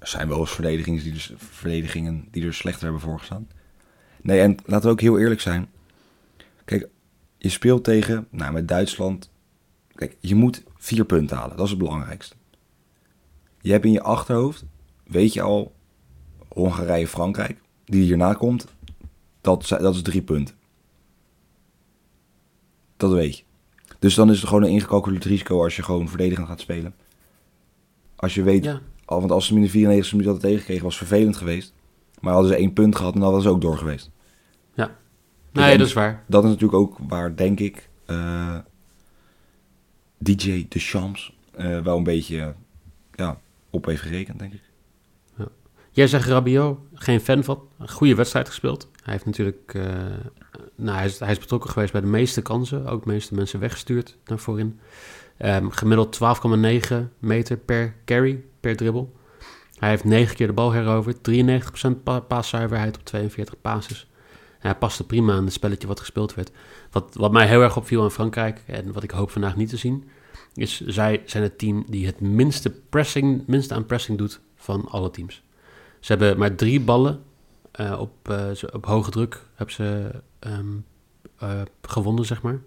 zijn 0.00 0.28
wel 0.28 0.38
eens 0.38 0.50
verdedigingen 0.50 1.02
die, 1.02 1.12
er, 1.12 1.30
verdedigingen 1.36 2.28
die 2.30 2.46
er 2.46 2.54
slechter 2.54 2.82
hebben 2.82 3.00
voorgestaan. 3.00 3.48
Nee, 4.22 4.40
en 4.40 4.56
laten 4.64 4.86
we 4.86 4.92
ook 4.92 5.00
heel 5.00 5.18
eerlijk 5.18 5.40
zijn. 5.40 5.68
Kijk, 6.64 6.88
je 7.38 7.48
speelt 7.48 7.84
tegen... 7.84 8.26
Nou, 8.30 8.52
met 8.52 8.68
Duitsland... 8.68 9.30
Kijk, 9.94 10.16
je 10.20 10.34
moet 10.34 10.62
vier 10.76 11.04
punten 11.04 11.36
halen. 11.36 11.56
Dat 11.56 11.64
is 11.64 11.70
het 11.70 11.80
belangrijkste. 11.80 12.34
Je 13.60 13.72
hebt 13.72 13.84
in 13.84 13.92
je 13.92 14.02
achterhoofd... 14.02 14.64
Weet 15.04 15.32
je 15.32 15.42
al... 15.42 15.74
Hongarije-Frankrijk... 16.48 17.60
Die 17.84 18.02
hierna 18.02 18.34
komt... 18.34 18.66
Dat, 19.40 19.68
dat 19.68 19.94
is 19.94 20.02
drie 20.02 20.22
punten. 20.22 20.54
Dat 22.96 23.12
weet 23.12 23.36
je. 23.36 23.44
Dus 23.98 24.14
dan 24.14 24.30
is 24.30 24.38
het 24.38 24.48
gewoon 24.48 24.62
een 24.62 24.70
ingecalculeerd 24.70 25.24
risico 25.24 25.62
als 25.62 25.76
je 25.76 25.82
gewoon 25.82 26.08
verdedigend 26.08 26.46
gaat 26.46 26.60
spelen. 26.60 26.94
Als 28.16 28.34
je 28.34 28.42
weet, 28.42 28.64
ja. 28.64 28.80
Al, 29.08 29.18
want 29.18 29.30
als 29.30 29.44
ze 29.46 29.52
hem 29.52 29.58
in 29.62 29.66
de 29.66 29.72
94 29.72 30.12
minuut 30.12 30.26
hadden 30.26 30.44
tegengekregen, 30.44 30.84
was 30.84 30.98
het 30.98 31.08
vervelend 31.08 31.36
geweest. 31.36 31.74
Maar 32.20 32.32
hadden 32.32 32.50
ze 32.50 32.56
één 32.56 32.72
punt 32.72 32.96
gehad 32.96 33.14
en 33.14 33.20
dan 33.20 33.28
hadden 33.28 33.48
ze 33.48 33.54
ook 33.54 33.60
door 33.60 33.78
geweest. 33.78 34.10
Nee, 35.52 35.72
en- 35.72 35.78
dat 35.78 35.86
is 35.86 35.92
waar. 35.92 36.24
Dat 36.26 36.44
is 36.44 36.50
natuurlijk 36.50 36.78
ook 36.78 36.96
waar, 37.08 37.36
denk 37.36 37.60
ik, 37.60 37.88
eh, 38.06 38.56
DJ 40.18 40.66
Deschamps 40.68 41.36
eh 41.54 41.80
wel 41.80 41.96
een 41.96 42.02
beetje 42.04 42.54
ja, 43.14 43.40
op 43.70 43.84
heeft 43.84 44.02
gerekend, 44.02 44.38
denk 44.38 44.52
ik. 44.52 44.60
Jij 45.90 46.06
zegt 46.06 46.28
Rabiot, 46.28 46.78
geen 46.94 47.20
fan 47.20 47.44
van. 47.44 47.62
Een 47.78 47.90
goede 47.90 48.14
wedstrijd 48.14 48.48
gespeeld. 48.48 48.88
Hij 49.02 49.12
heeft 49.12 49.24
natuurlijk, 49.26 49.72
eh, 49.74 49.82
nou, 50.74 50.96
hij 50.96 51.06
is, 51.06 51.18
hij 51.18 51.30
is 51.30 51.38
betrokken 51.38 51.70
geweest 51.70 51.92
bij 51.92 52.00
de 52.00 52.06
meeste 52.06 52.42
kansen. 52.42 52.86
Ook 52.86 53.04
de 53.04 53.10
meeste 53.10 53.34
mensen 53.34 53.60
weggestuurd 53.60 54.16
naar 54.26 54.38
voorin. 54.38 54.80
Ehm, 55.38 55.68
gemiddeld 55.68 56.12
12,9 56.12 57.12
meter 57.18 57.56
per 57.56 57.94
carry, 58.04 58.44
per 58.60 58.76
dribbel. 58.76 59.16
Hij 59.78 59.88
heeft 59.88 60.04
9 60.04 60.36
keer 60.36 60.46
de 60.46 60.52
bal 60.52 60.72
heroverd. 60.72 61.22
93% 61.22 62.02
pa 62.02 62.20
paaszuiverheid 62.20 62.96
op 62.96 63.04
42 63.04 63.60
passes. 63.60 64.08
En 64.58 64.68
hij 64.68 64.74
paste 64.74 65.06
prima 65.06 65.32
aan 65.32 65.44
het 65.44 65.52
spelletje 65.52 65.86
wat 65.86 66.00
gespeeld 66.00 66.34
werd. 66.34 66.50
Wat, 66.90 67.14
wat 67.14 67.32
mij 67.32 67.46
heel 67.46 67.62
erg 67.62 67.76
opviel 67.76 68.02
aan 68.02 68.10
Frankrijk, 68.10 68.62
en 68.66 68.92
wat 68.92 69.02
ik 69.02 69.10
hoop 69.10 69.30
vandaag 69.30 69.56
niet 69.56 69.68
te 69.68 69.76
zien, 69.76 70.08
is 70.54 70.80
zij 70.86 71.22
zijn 71.24 71.42
het 71.42 71.58
team 71.58 71.84
die 71.88 72.06
het 72.06 72.20
minste, 72.20 72.70
pressing, 72.70 73.46
minste 73.46 73.74
aan 73.74 73.86
pressing 73.86 74.18
doet 74.18 74.40
van 74.56 74.88
alle 74.88 75.10
teams. 75.10 75.42
Ze 76.00 76.12
hebben 76.12 76.38
maar 76.38 76.54
drie 76.54 76.80
ballen 76.80 77.22
eh, 77.70 78.00
op, 78.00 78.28
eh, 78.28 78.50
op 78.72 78.86
hoge 78.86 79.10
druk 79.10 79.42
hebben 79.54 79.74
ze 79.74 80.10
ehm, 80.38 80.76
eh, 81.38 81.60
gewonnen, 81.82 82.24
zeg 82.24 82.42
maar. 82.42 82.60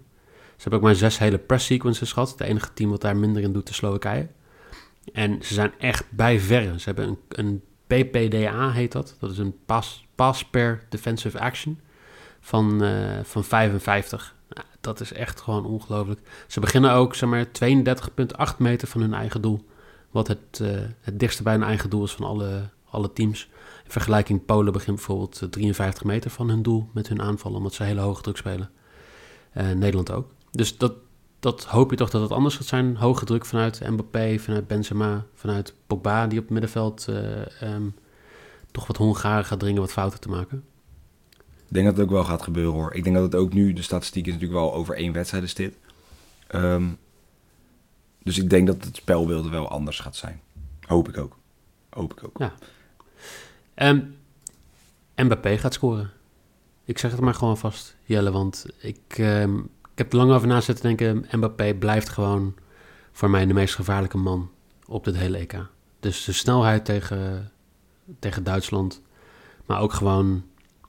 Ze 0.56 0.62
hebben 0.62 0.78
ook 0.78 0.84
maar 0.84 0.94
zes 0.94 1.18
hele 1.18 1.38
press 1.38 1.66
sequences 1.66 2.12
gehad. 2.12 2.30
Het 2.30 2.40
enige 2.40 2.72
team 2.74 2.90
wat 2.90 3.00
daar 3.00 3.16
minder 3.16 3.42
in 3.42 3.52
doet, 3.52 3.66
de 3.66 3.72
Slowakije. 3.72 4.28
En 5.12 5.42
ze 5.42 5.54
zijn 5.54 5.72
echt 5.78 6.04
bij 6.10 6.40
verre. 6.40 6.80
Ze 6.80 6.84
hebben 6.84 7.08
een, 7.08 7.18
een 7.28 7.62
PPDA, 7.86 8.70
heet 8.70 8.92
dat. 8.92 9.16
Dat 9.20 9.30
is 9.30 9.38
een 9.38 9.56
pass, 10.14 10.44
per 10.50 10.84
defensive 10.88 11.40
action 11.40 11.80
van, 12.40 12.84
eh, 12.84 13.18
van 13.22 13.44
55. 13.44 14.34
Nou, 14.48 14.66
dat 14.80 15.00
is 15.00 15.12
echt 15.12 15.40
gewoon 15.40 15.66
ongelooflijk. 15.66 16.20
Ze 16.46 16.60
beginnen 16.60 16.92
ook, 16.92 17.14
zeg 17.14 17.28
maar, 17.28 17.46
32,8 17.50 18.58
meter 18.58 18.88
van 18.88 19.00
hun 19.00 19.14
eigen 19.14 19.40
doel. 19.40 19.66
Wat 20.10 20.28
het, 20.28 20.60
eh, 20.60 20.68
het 21.00 21.20
dichtste 21.20 21.42
bij 21.42 21.52
hun 21.52 21.62
eigen 21.62 21.90
doel 21.90 22.04
is 22.04 22.12
van 22.12 22.26
alle, 22.26 22.68
alle 22.90 23.12
teams. 23.12 23.48
In 23.84 23.90
vergelijking, 23.90 24.44
Polen 24.44 24.72
begint 24.72 24.96
bijvoorbeeld 24.96 25.42
eh, 25.42 25.48
53 25.48 26.04
meter 26.04 26.30
van 26.30 26.48
hun 26.48 26.62
doel 26.62 26.88
met 26.92 27.08
hun 27.08 27.22
aanvallen, 27.22 27.56
omdat 27.56 27.74
ze 27.74 27.82
hele 27.82 28.00
hoge 28.00 28.22
druk 28.22 28.36
spelen. 28.36 28.70
Eh, 29.52 29.70
Nederland 29.70 30.10
ook. 30.10 30.30
Dus 30.52 30.76
dat, 30.76 30.92
dat 31.40 31.64
hoop 31.64 31.90
je 31.90 31.96
toch 31.96 32.10
dat 32.10 32.22
het 32.22 32.30
anders 32.30 32.56
gaat 32.56 32.66
zijn. 32.66 32.96
Hoge 32.96 33.24
druk 33.24 33.44
vanuit 33.44 33.90
Mbappé, 33.90 34.38
vanuit 34.38 34.66
Benzema, 34.66 35.24
vanuit 35.34 35.74
Pogba, 35.86 36.26
die 36.26 36.38
op 36.38 36.44
het 36.44 36.52
middenveld 36.52 37.08
eh, 37.08 37.62
ehm, 37.62 37.88
toch 38.70 38.86
wat 38.86 38.96
Hongaren 38.96 39.44
gaat 39.44 39.60
dringen 39.60 39.80
wat 39.80 39.92
fouten 39.92 40.20
te 40.20 40.28
maken. 40.28 40.64
Ik 41.38 41.78
denk 41.78 41.86
dat 41.86 41.96
het 41.96 42.04
ook 42.04 42.12
wel 42.12 42.24
gaat 42.24 42.42
gebeuren 42.42 42.72
hoor. 42.72 42.94
Ik 42.94 43.04
denk 43.04 43.16
dat 43.16 43.24
het 43.24 43.34
ook 43.34 43.52
nu, 43.52 43.72
de 43.72 43.82
statistiek 43.82 44.26
is 44.26 44.32
natuurlijk 44.32 44.60
wel 44.60 44.74
over 44.74 44.96
één 44.96 45.12
wedstrijd 45.12 45.44
is 45.44 45.54
dit. 45.54 45.74
Ehm, 46.46 46.88
dus 48.22 48.38
ik 48.38 48.50
denk 48.50 48.66
dat 48.66 48.84
het 48.84 48.96
spelbeeld 48.96 49.48
wel 49.48 49.68
anders 49.68 50.00
gaat 50.00 50.16
zijn. 50.16 50.40
Hoop 50.86 51.08
ik 51.08 51.18
ook. 51.18 51.36
Hoop 51.90 52.12
ik 52.12 52.24
ook. 52.24 52.38
Ja. 52.38 52.52
Ehm, 53.74 54.00
Mbappé 55.16 55.58
gaat 55.58 55.74
scoren. 55.74 56.10
Ik 56.84 56.98
zeg 56.98 57.10
het 57.10 57.20
maar 57.20 57.34
gewoon 57.34 57.58
vast, 57.58 57.96
Jelle, 58.04 58.30
want 58.30 58.66
ik, 58.78 59.18
ik 59.92 59.98
heb 59.98 60.12
er 60.12 60.18
lang 60.18 60.32
over 60.32 60.48
na 60.48 60.60
zitten 60.60 60.84
denken. 60.84 61.26
Mbappé 61.30 61.74
blijft 61.74 62.08
gewoon 62.08 62.54
voor 63.12 63.30
mij 63.30 63.46
de 63.46 63.54
meest 63.54 63.74
gevaarlijke 63.74 64.16
man 64.16 64.50
op 64.86 65.04
dit 65.04 65.16
hele 65.16 65.38
EK. 65.38 65.66
Dus 66.00 66.24
de 66.24 66.32
snelheid 66.32 66.84
tegen, 66.84 67.52
tegen 68.18 68.44
Duitsland, 68.44 69.02
maar 69.66 69.80
ook 69.80 69.92
gewoon 69.92 70.44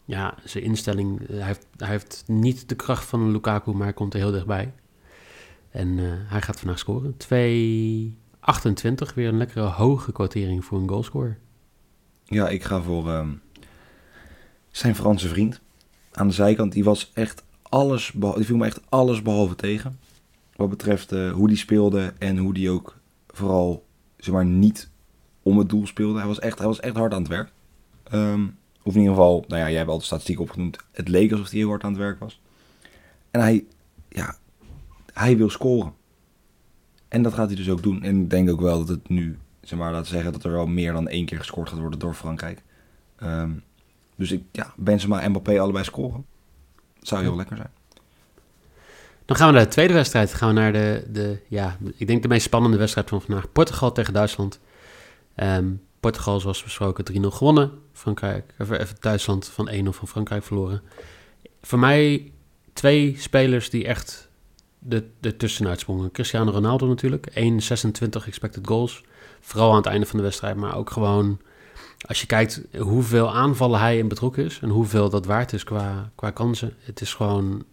ja, 0.06 0.36
zijn 0.44 0.64
instelling. 0.64 1.28
Hij 1.28 1.46
heeft, 1.46 1.68
hij 1.78 1.88
heeft 1.88 2.24
niet 2.28 2.70
de 2.70 2.76
kracht 2.76 3.06
van 3.06 3.22
een 3.22 3.32
Lukaku, 3.32 3.72
maar 3.72 3.84
hij 3.84 3.94
komt 3.94 4.14
er 4.14 4.20
heel 4.20 4.32
dichtbij. 4.32 4.74
En 5.70 6.00
eh, 6.00 6.06
hij 6.06 6.42
gaat 6.42 6.60
vandaag 6.60 6.80
scoren. 6.80 7.14
2,28, 7.14 7.18
weer 9.16 9.28
een 9.28 9.38
lekkere 9.38 9.66
hoge 9.66 10.12
quotering 10.12 10.66
voor 10.66 10.80
een 10.80 10.90
goalscorer. 10.90 11.38
Ja, 12.24 12.50
ik 12.50 12.64
ga 12.64 12.82
voor 12.82 13.10
ehm, 13.10 13.32
zijn 14.72 14.96
Franse 14.96 15.28
vriend. 15.28 15.62
Aan 16.12 16.28
de 16.28 16.34
zijkant, 16.34 16.72
die 16.72 16.84
was 16.84 17.12
echt 17.14 17.44
alles, 17.74 18.12
die 18.16 18.46
viel 18.46 18.58
me 18.58 18.66
echt 18.66 18.82
alles 18.90 19.22
behalve 19.22 19.56
tegen. 19.56 20.00
Wat 20.56 20.70
betreft 20.70 21.12
eh, 21.12 21.32
hoe 21.32 21.48
die 21.48 21.58
speelde 21.58 22.14
en 22.20 22.38
hoe 22.38 22.54
die 22.54 22.70
ook 22.70 22.98
vooral, 23.28 23.86
zeg 24.18 24.34
maar, 24.34 24.46
niet 24.46 24.90
om 25.44 25.58
het 25.58 25.70
doel 25.70 25.88
speelde. 25.88 26.18
Hij 26.18 26.28
was 26.28 26.40
echt, 26.40 26.58
hij 26.58 26.68
was 26.68 26.80
echt 26.80 26.96
hard 26.96 27.14
aan 27.14 27.22
het 27.22 27.28
werk. 27.28 27.52
Ehm, 28.04 28.46
of 28.84 28.94
in 28.94 29.00
ieder 29.00 29.16
geval, 29.16 29.46
nou 29.48 29.62
ja, 29.62 29.70
jij 29.70 29.78
hebt 29.78 29.90
al 29.90 29.98
de 29.98 30.04
statistiek 30.04 30.40
opgenoemd. 30.40 30.78
Het 30.92 31.08
leek 31.08 31.32
alsof 31.32 31.50
hij 31.50 31.60
heel 31.60 31.70
hard 31.70 31.84
aan 31.84 31.92
het 31.92 32.00
werk 32.00 32.20
was. 32.20 32.42
En 33.32 33.42
hij, 33.42 33.66
ja, 34.10 34.36
hij 35.14 35.38
wil 35.38 35.50
scoren. 35.50 35.94
En 37.08 37.22
dat 37.22 37.34
gaat 37.34 37.48
hij 37.48 37.56
dus 37.56 37.70
ook 37.70 37.84
doen. 37.84 38.04
En 38.04 38.22
ik 38.22 38.30
denk 38.30 38.50
ook 38.50 38.62
wel 38.62 38.80
dat 38.80 38.88
het 38.88 39.10
nu, 39.10 39.38
zeg 39.62 39.80
maar, 39.80 39.92
laten 39.92 40.12
zeggen 40.12 40.32
dat 40.32 40.44
er 40.44 40.52
wel 40.52 40.68
meer 40.68 40.94
dan 40.94 41.08
één 41.08 41.26
keer 41.26 41.38
gescoord 41.38 41.70
gaat 41.70 41.80
worden 41.80 42.00
door 42.00 42.14
Frankrijk. 42.14 42.64
Ehm, 43.16 43.52
dus 44.16 44.32
ik, 44.32 44.44
ja, 44.52 44.74
Benzema 44.78 45.22
en 45.22 45.30
Mbappé 45.30 45.60
allebei 45.60 45.84
scoren. 45.84 46.26
Zou 47.08 47.22
heel 47.22 47.36
lekker 47.36 47.58
zijn. 47.58 47.72
Dan 49.26 49.36
gaan 49.36 49.48
we 49.48 49.54
naar 49.54 49.64
de 49.64 49.70
tweede 49.70 49.94
wedstrijd. 49.94 50.34
Gaan 50.34 50.48
we 50.48 50.54
naar 50.54 50.74
de, 50.74 51.06
de, 51.10 51.40
ja, 51.48 51.78
ik 51.96 52.08
denk 52.08 52.22
de 52.22 52.28
meest 52.28 52.46
spannende 52.46 52.78
wedstrijd 52.78 53.10
van 53.10 53.22
vandaag. 53.22 53.52
Portugal 53.52 53.92
tegen 53.92 54.14
Duitsland. 54.14 54.60
Ehm, 55.36 55.72
Portugal, 56.00 56.40
zoals 56.40 56.64
besproken, 56.64 57.04
3-0 57.04 57.28
gewonnen. 57.28 57.72
Frankrijk, 57.94 58.54
of, 58.60 58.72
even 58.72 58.96
Duitsland 59.00 59.48
van 59.48 59.70
1-0 59.70 59.90
van 59.90 60.08
Frankrijk 60.08 60.44
verloren. 60.44 60.82
Voor 61.62 61.80
mij 61.80 62.32
twee 62.74 63.16
spelers 63.18 63.70
die 63.70 63.86
echt 63.86 64.30
de, 64.80 65.10
de 65.20 65.38
tussenuit 65.38 65.80
sprongen. 65.80 66.12
Cristiano 66.12 66.52
Ronaldo 66.52 66.88
natuurlijk. 66.88 67.30
1,26 67.30 68.26
expected 68.26 68.68
goals. 68.68 69.04
Vooral 69.40 69.70
aan 69.70 69.78
het 69.78 69.86
einde 69.86 70.06
van 70.06 70.18
de 70.18 70.24
wedstrijd. 70.24 70.56
Maar 70.56 70.76
ook 70.76 70.90
gewoon, 70.90 71.40
als 72.06 72.22
je 72.22 72.28
kijkt 72.28 72.62
hoeveel 72.78 73.34
aanvallen 73.34 73.80
hij 73.80 73.98
in 73.98 74.08
betrokken 74.08 74.46
is. 74.46 74.60
En 74.62 74.70
hoeveel 74.70 75.10
dat 75.10 75.26
waard 75.26 75.54
is 75.54 75.64
qua, 75.64 76.12
qua 76.16 76.32
kansen. 76.32 76.74
Het 76.80 77.02
is 77.02 77.14
gewoon 77.14 77.64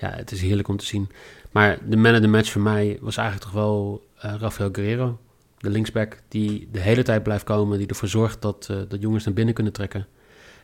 ja, 0.00 0.10
het 0.10 0.30
is 0.30 0.40
heerlijk 0.40 0.68
om 0.68 0.76
te 0.76 0.84
zien. 0.84 1.08
Maar 1.50 1.78
de 1.88 1.96
man 1.96 2.14
of 2.14 2.20
the 2.20 2.26
match 2.26 2.50
voor 2.50 2.62
mij 2.62 2.98
was 3.00 3.16
eigenlijk 3.16 3.50
toch 3.50 3.60
wel 3.62 4.06
eh, 4.18 4.34
Rafael 4.38 4.68
Guerrero, 4.72 5.18
de 5.58 5.70
linksback, 5.70 6.18
die 6.28 6.68
de 6.72 6.80
hele 6.80 7.02
tijd 7.02 7.22
blijft 7.22 7.44
komen, 7.44 7.78
die 7.78 7.86
ervoor 7.86 8.08
zorgt 8.08 8.42
dat, 8.42 8.68
uh, 8.70 8.76
dat 8.88 9.00
jongens 9.00 9.24
naar 9.24 9.34
binnen 9.34 9.54
kunnen 9.54 9.72
trekken. 9.72 10.06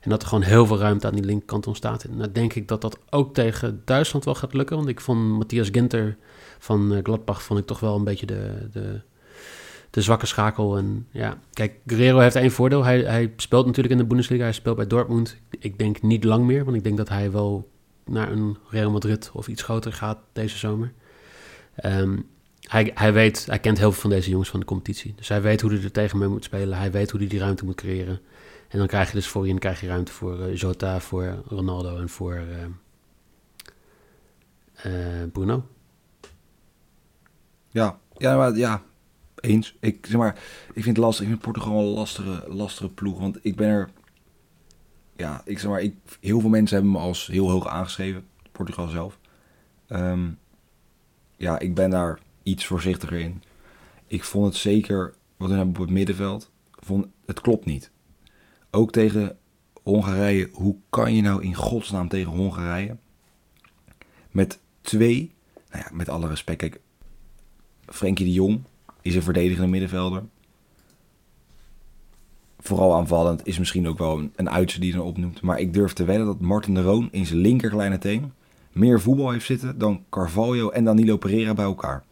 En 0.01 0.11
dat 0.11 0.23
er 0.23 0.29
gewoon 0.29 0.45
heel 0.45 0.67
veel 0.67 0.79
ruimte 0.79 1.07
aan 1.07 1.15
die 1.15 1.25
linkerkant 1.25 1.67
ontstaat. 1.67 2.05
En 2.05 2.19
dan 2.19 2.33
denk 2.33 2.55
ik 2.55 2.69
dat 2.69 2.81
dat 2.81 2.99
ook 3.11 3.35
tegen 3.35 3.83
Duitsland 3.85 4.25
wel 4.25 4.35
gaat 4.35 4.55
lukken. 4.55 4.77
Want 4.77 4.89
ik 4.89 5.01
vond 5.01 5.29
Matthias 5.29 5.69
Ginter 5.73 6.17
van 6.59 6.93
uh, 6.93 6.99
Gladbach 7.03 7.43
vond 7.43 7.61
ik 7.61 7.67
toch 7.67 7.81
wel 7.81 7.97
een 7.97 8.05
beetje 8.05 8.27
de, 8.27 8.69
de, 8.73 9.01
de 9.97 10.03
zwakke 10.03 10.27
schakel. 10.27 10.77
En 10.77 11.07
ja, 11.11 11.39
kijk, 11.53 11.79
Guerrero 11.87 12.19
heeft 12.19 12.37
één 12.37 12.51
voordeel. 12.51 12.85
Hij, 12.85 13.01
hij 13.01 13.33
speelt 13.37 13.67
natuurlijk 13.67 13.95
in 13.95 14.01
de 14.01 14.07
Bundesliga. 14.07 14.43
Hij 14.43 14.53
speelt 14.53 14.77
bij 14.77 14.87
Dortmund. 14.87 15.37
Ik 15.59 15.79
denk 15.79 16.03
niet 16.03 16.25
lang 16.25 16.45
meer, 16.45 16.65
want 16.65 16.77
ik 16.77 16.85
denk 16.85 16.97
dat 16.97 17.09
hij 17.09 17.31
wel 17.31 17.71
naar 18.05 18.33
een 18.33 18.57
Real 18.69 18.91
Madrid 18.91 19.31
of 19.33 19.49
iets 19.49 19.63
groter 19.63 19.93
gaat 19.93 20.19
deze 20.33 20.59
zomer. 20.59 20.93
Um, 21.85 22.27
hij, 22.61 22.91
hij 22.95 23.13
weet, 23.13 23.47
hij 23.47 23.59
kent 23.59 23.79
heel 23.79 23.93
veel 23.93 24.01
van 24.01 24.11
deze 24.11 24.31
jongens 24.31 24.51
van 24.51 24.61
de 24.61 24.67
competitie. 24.67 25.15
Dus 25.17 25.29
hij 25.29 25.43
weet 25.43 25.61
hoe 25.61 25.73
hij 25.73 25.83
er 25.83 25.93
tegen 25.93 26.19
mee 26.19 26.29
moet 26.29 26.45
spelen. 26.45 26.79
Hij 26.79 26.91
weet 26.91 27.11
hoe 27.11 27.21
hij 27.21 27.29
die 27.29 27.39
ruimte 27.39 27.65
moet 27.65 27.75
creëren. 27.75 28.21
En 28.69 28.79
dan 28.79 28.87
krijg 28.87 29.09
je 29.09 29.15
dus 29.15 29.27
voor 29.27 29.47
je, 29.47 29.59
krijg 29.59 29.81
je 29.81 29.87
ruimte 29.87 30.13
voor 30.13 30.39
uh, 30.39 30.57
Jota, 30.57 31.01
voor 31.01 31.43
Ronaldo 31.49 31.99
en 31.99 32.09
voor 32.09 32.35
uh, 32.35 32.43
uh, 34.93 35.31
Bruno. 35.33 35.67
Ja, 37.69 37.99
ja, 38.17 38.37
maar, 38.37 38.57
ja, 38.57 38.83
eens. 39.47 39.77
Ik, 39.81 40.07
zeg 40.07 40.17
maar, 40.17 40.35
ik 40.73 40.83
vind 40.83 40.97
het 40.97 41.05
lastig. 41.05 41.27
Vind 41.27 41.41
Portugal 41.41 41.79
een 41.79 42.55
lastige, 42.57 42.89
ploeg. 42.89 43.19
Want 43.19 43.39
ik 43.43 43.57
ben 43.57 43.69
er... 43.69 43.91
Ja, 45.17 45.43
ik 45.45 45.59
zeg 45.59 45.71
maar, 45.71 45.81
ik, 45.81 45.95
heel 46.21 46.41
veel 46.41 46.51
mensen 46.51 46.77
hebben 46.77 46.95
me 46.95 46.99
als 46.99 47.27
heel 47.27 47.51
hoog 47.51 47.67
aangeschreven. 47.67 48.25
Portugal 48.53 48.89
zelf. 48.89 49.19
Um, 49.89 50.39
ja, 51.37 51.59
ik 51.59 51.75
ben 51.75 51.91
daar 51.91 52.19
iets 52.43 52.67
voorzichtiger 52.67 53.19
in. 53.19 53.43
Ik 54.07 54.25
vond 54.25 54.47
het 54.47 54.57
zeker, 54.57 55.15
wat 55.37 55.49
we 55.49 55.55
hebben 55.55 55.75
op 55.75 55.81
het 55.81 55.91
middenveld, 55.91 56.51
vond, 56.71 57.07
het 57.27 57.41
klopt 57.41 57.65
niet. 57.65 57.91
Ook 58.71 58.93
tegen 58.93 59.39
Hongarije, 59.83 60.49
hoe 60.53 60.77
kan 60.91 61.15
je 61.15 61.23
nou 61.23 61.43
in 61.43 61.55
godsnaam 61.55 62.09
tegen 62.09 62.33
Hongarije 62.33 62.97
met 64.31 64.61
twee, 64.81 65.35
nou 65.71 65.85
ja, 65.89 65.97
met 65.97 66.09
alle 66.09 66.29
respect, 66.29 66.59
kijk, 66.59 66.81
Frenkie 67.87 68.27
de 68.27 68.33
Jong 68.33 68.63
is 69.07 69.15
een 69.15 69.23
verdedigende 69.23 69.71
middenvelder. 69.71 70.23
Vooral 72.59 72.95
aanvallend 72.95 73.47
is 73.47 73.59
misschien 73.59 73.89
ook 73.89 73.99
wel 73.99 74.19
een, 74.19 74.33
een 74.37 74.51
uitse 74.51 74.81
die 74.81 74.93
je 74.93 75.03
opnoemt. 75.03 75.41
Maar 75.41 75.61
ik 75.61 75.73
durf 75.73 75.93
te 75.93 76.05
wedden 76.05 76.27
dat 76.27 76.41
Martin 76.41 76.75
de 76.75 76.83
Roon 76.83 77.09
in 77.11 77.27
zijn 77.27 77.39
linker 77.39 77.71
kleine 77.71 77.99
teen 77.99 78.33
meer 78.73 79.01
voetbal 79.01 79.31
heeft 79.31 79.47
zitten 79.47 79.79
dan 79.79 80.05
Carvalho 80.11 80.71
en 80.71 80.85
Danilo 80.85 81.17
Pereira 81.17 81.55
bij 81.55 81.65
elkaar. 81.65 82.05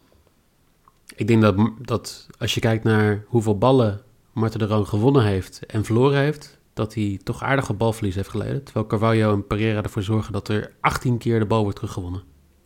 Ik 1.15 1.27
denk 1.27 1.41
dat, 1.41 1.71
dat 1.81 2.27
als 2.37 2.53
je 2.53 2.59
kijkt 2.59 2.83
naar 2.83 3.23
hoeveel 3.27 3.57
ballen 3.57 4.01
Marten 4.33 4.59
de 4.59 4.65
Roon 4.65 4.87
gewonnen 4.87 5.23
heeft 5.23 5.65
en 5.65 5.85
verloren 5.85 6.19
heeft, 6.19 6.59
dat 6.73 6.93
hij 6.93 7.19
toch 7.23 7.43
aardig 7.43 7.67
wat 7.67 7.77
balverlies 7.77 8.15
heeft 8.15 8.29
geleden. 8.29 8.63
Terwijl 8.63 8.85
Carvalho 8.85 9.33
en 9.33 9.47
Pereira 9.47 9.83
ervoor 9.83 10.03
zorgen 10.03 10.33
dat 10.33 10.47
er 10.47 10.71
18 10.79 11.17
keer 11.17 11.39
de 11.39 11.45
bal 11.45 11.61
wordt 11.61 11.75
teruggewonnen. 11.75 12.23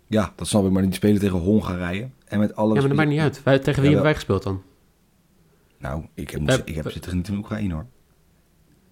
Ja, 0.09 0.33
dat 0.35 0.47
snap 0.47 0.65
ik, 0.65 0.71
maar 0.71 0.81
die 0.81 0.93
spelen 0.93 1.19
tegen 1.19 1.39
Hongarije. 1.39 2.09
En 2.25 2.39
met 2.39 2.55
alles... 2.55 2.73
Ja, 2.73 2.79
maar 2.79 2.89
dat 2.89 2.97
maakt 2.97 3.09
niet 3.09 3.19
uit. 3.19 3.43
Wij, 3.43 3.59
tegen 3.59 3.81
wie 3.81 3.83
ja, 3.83 3.87
hebben 3.87 4.03
wij 4.03 4.13
gespeeld 4.13 4.43
dan? 4.43 4.61
Nou, 5.77 6.05
ik 6.13 6.29
heb, 6.29 6.61
ik 6.65 6.75
heb 6.75 6.91
zitten 6.91 7.15
niet 7.15 7.27
in 7.27 7.37
Oekraïne 7.37 7.73
hoor. 7.73 7.85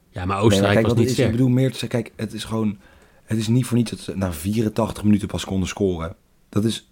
Ja, 0.09 0.25
maar 0.25 0.41
Oostenrijk 0.41 0.73
nee, 0.73 0.83
maar 0.83 0.83
kijk, 0.83 0.87
was 0.87 0.97
niet 0.97 1.19
is, 1.19 1.25
Ik 1.25 1.31
bedoel 1.31 1.49
meer 1.49 1.71
te 1.71 1.77
zeggen, 1.77 2.01
kijk, 2.01 2.13
het 2.15 2.33
is 2.33 2.43
gewoon... 2.43 2.77
Het 3.23 3.37
is 3.37 3.47
niet 3.47 3.65
voor 3.65 3.77
niets 3.77 3.91
dat 3.91 3.99
ze 3.99 4.17
na 4.17 4.33
84 4.33 5.03
minuten 5.03 5.27
pas 5.27 5.45
konden 5.45 5.67
scoren. 5.67 6.15
Dat 6.49 6.63
is... 6.63 6.91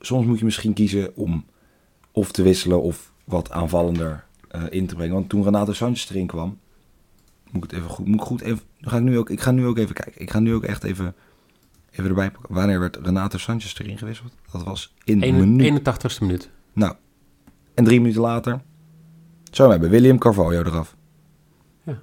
Soms 0.00 0.26
moet 0.26 0.38
je 0.38 0.44
misschien 0.44 0.72
kiezen 0.72 1.16
om 1.16 1.44
of 2.12 2.32
te 2.32 2.42
wisselen 2.42 2.82
of 2.82 3.12
wat 3.24 3.50
aanvallender 3.50 4.24
uh, 4.56 4.62
in 4.70 4.86
te 4.86 4.94
brengen. 4.94 5.14
Want 5.14 5.28
toen 5.28 5.42
Renato 5.42 5.72
Sanchez 5.72 6.10
erin 6.10 6.26
kwam, 6.26 6.58
moet 7.50 7.64
ik 7.64 7.70
het 7.70 7.78
even 7.78 7.90
goed, 7.90 8.06
moet 8.06 8.20
ik 8.20 8.26
goed 8.26 8.40
even, 8.40 8.60
ga 8.80 8.96
ik 8.96 9.02
nu 9.02 9.18
ook, 9.18 9.30
ik 9.30 9.40
ga 9.40 9.50
nu 9.50 9.66
ook 9.66 9.78
even 9.78 9.94
kijken. 9.94 10.22
Ik 10.22 10.30
ga 10.30 10.40
nu 10.40 10.54
ook 10.54 10.64
echt 10.64 10.84
even, 10.84 11.14
even 11.90 12.04
erbij 12.04 12.30
pakken. 12.30 12.54
Wanneer 12.54 12.80
werd 12.80 12.96
Renato 13.02 13.38
Sanchez 13.38 13.78
erin 13.78 13.98
gewisseld? 13.98 14.32
Dat 14.52 14.62
was 14.62 14.94
in 15.04 15.22
Een, 15.22 15.56
minuut. 15.56 15.80
81ste 15.80 16.20
minuut. 16.20 16.50
Nou, 16.72 16.94
en 17.74 17.84
drie 17.84 18.00
minuten 18.00 18.22
later, 18.22 18.60
zo 19.50 19.64
we 19.64 19.70
hebben 19.70 19.90
William 19.90 20.18
Carvalho 20.18 20.50
eraf. 20.62 20.96
Ja. 21.82 22.00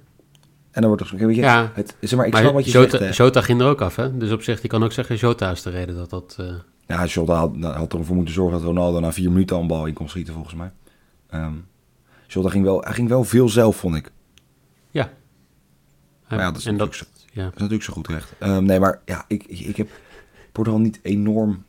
En 0.70 0.80
dan 0.80 0.86
wordt 0.86 1.10
er, 1.10 1.26
weet 1.26 1.36
je, 1.36 1.42
ja, 1.42 1.70
het, 1.74 1.96
zeg 2.00 2.18
maar, 2.18 2.26
ik 2.26 2.32
maar 2.32 2.42
snap 2.42 2.54
wat 2.54 2.64
je 2.64 2.70
Jota, 2.70 2.98
zegt. 2.98 3.16
Jota 3.16 3.40
ging 3.40 3.60
er 3.60 3.66
ook 3.66 3.80
af, 3.80 3.96
hè? 3.96 4.16
Dus 4.16 4.32
op 4.32 4.42
zich, 4.42 4.62
je 4.62 4.68
kan 4.68 4.84
ook 4.84 4.92
zeggen, 4.92 5.16
Jota 5.16 5.50
is 5.50 5.62
de 5.62 5.70
reden 5.70 5.96
dat 5.96 6.10
dat... 6.10 6.36
Uh... 6.40 6.52
Ja, 6.86 7.04
Jota 7.04 7.34
had, 7.34 7.56
had 7.60 7.92
ervoor 7.92 8.16
moeten 8.16 8.34
zorgen 8.34 8.58
dat 8.58 8.66
Ronaldo 8.66 9.00
na 9.00 9.12
vier 9.12 9.30
minuten 9.30 9.56
al 9.56 9.62
een 9.62 9.68
bal 9.68 9.86
in 9.86 9.94
kon 9.94 10.08
schieten, 10.08 10.34
volgens 10.34 10.54
mij. 10.54 10.70
Um, 11.34 11.66
Jota 12.26 12.48
ging 12.48 12.64
wel, 12.64 12.80
hij 12.80 12.92
ging 12.92 13.08
wel 13.08 13.24
veel 13.24 13.48
zelf, 13.48 13.76
vond 13.76 13.96
ik. 13.96 14.12
Ja. 14.90 15.10
Maar 16.28 16.38
ja, 16.38 16.44
dat 16.50 16.56
is, 16.56 16.66
en 16.66 16.76
dat, 16.76 16.94
zo, 16.94 17.04
ja. 17.38 17.44
dat 17.44 17.54
is 17.54 17.60
natuurlijk 17.60 17.82
zo 17.82 17.92
goed 17.92 18.08
recht. 18.08 18.32
Um, 18.40 18.64
nee, 18.64 18.80
maar 18.80 19.00
ja, 19.04 19.24
ik, 19.28 19.44
ik, 19.46 19.58
ik 19.58 19.76
heb 19.76 19.88
Portugal 20.52 20.80
niet 20.80 20.98
enorm 21.02 21.64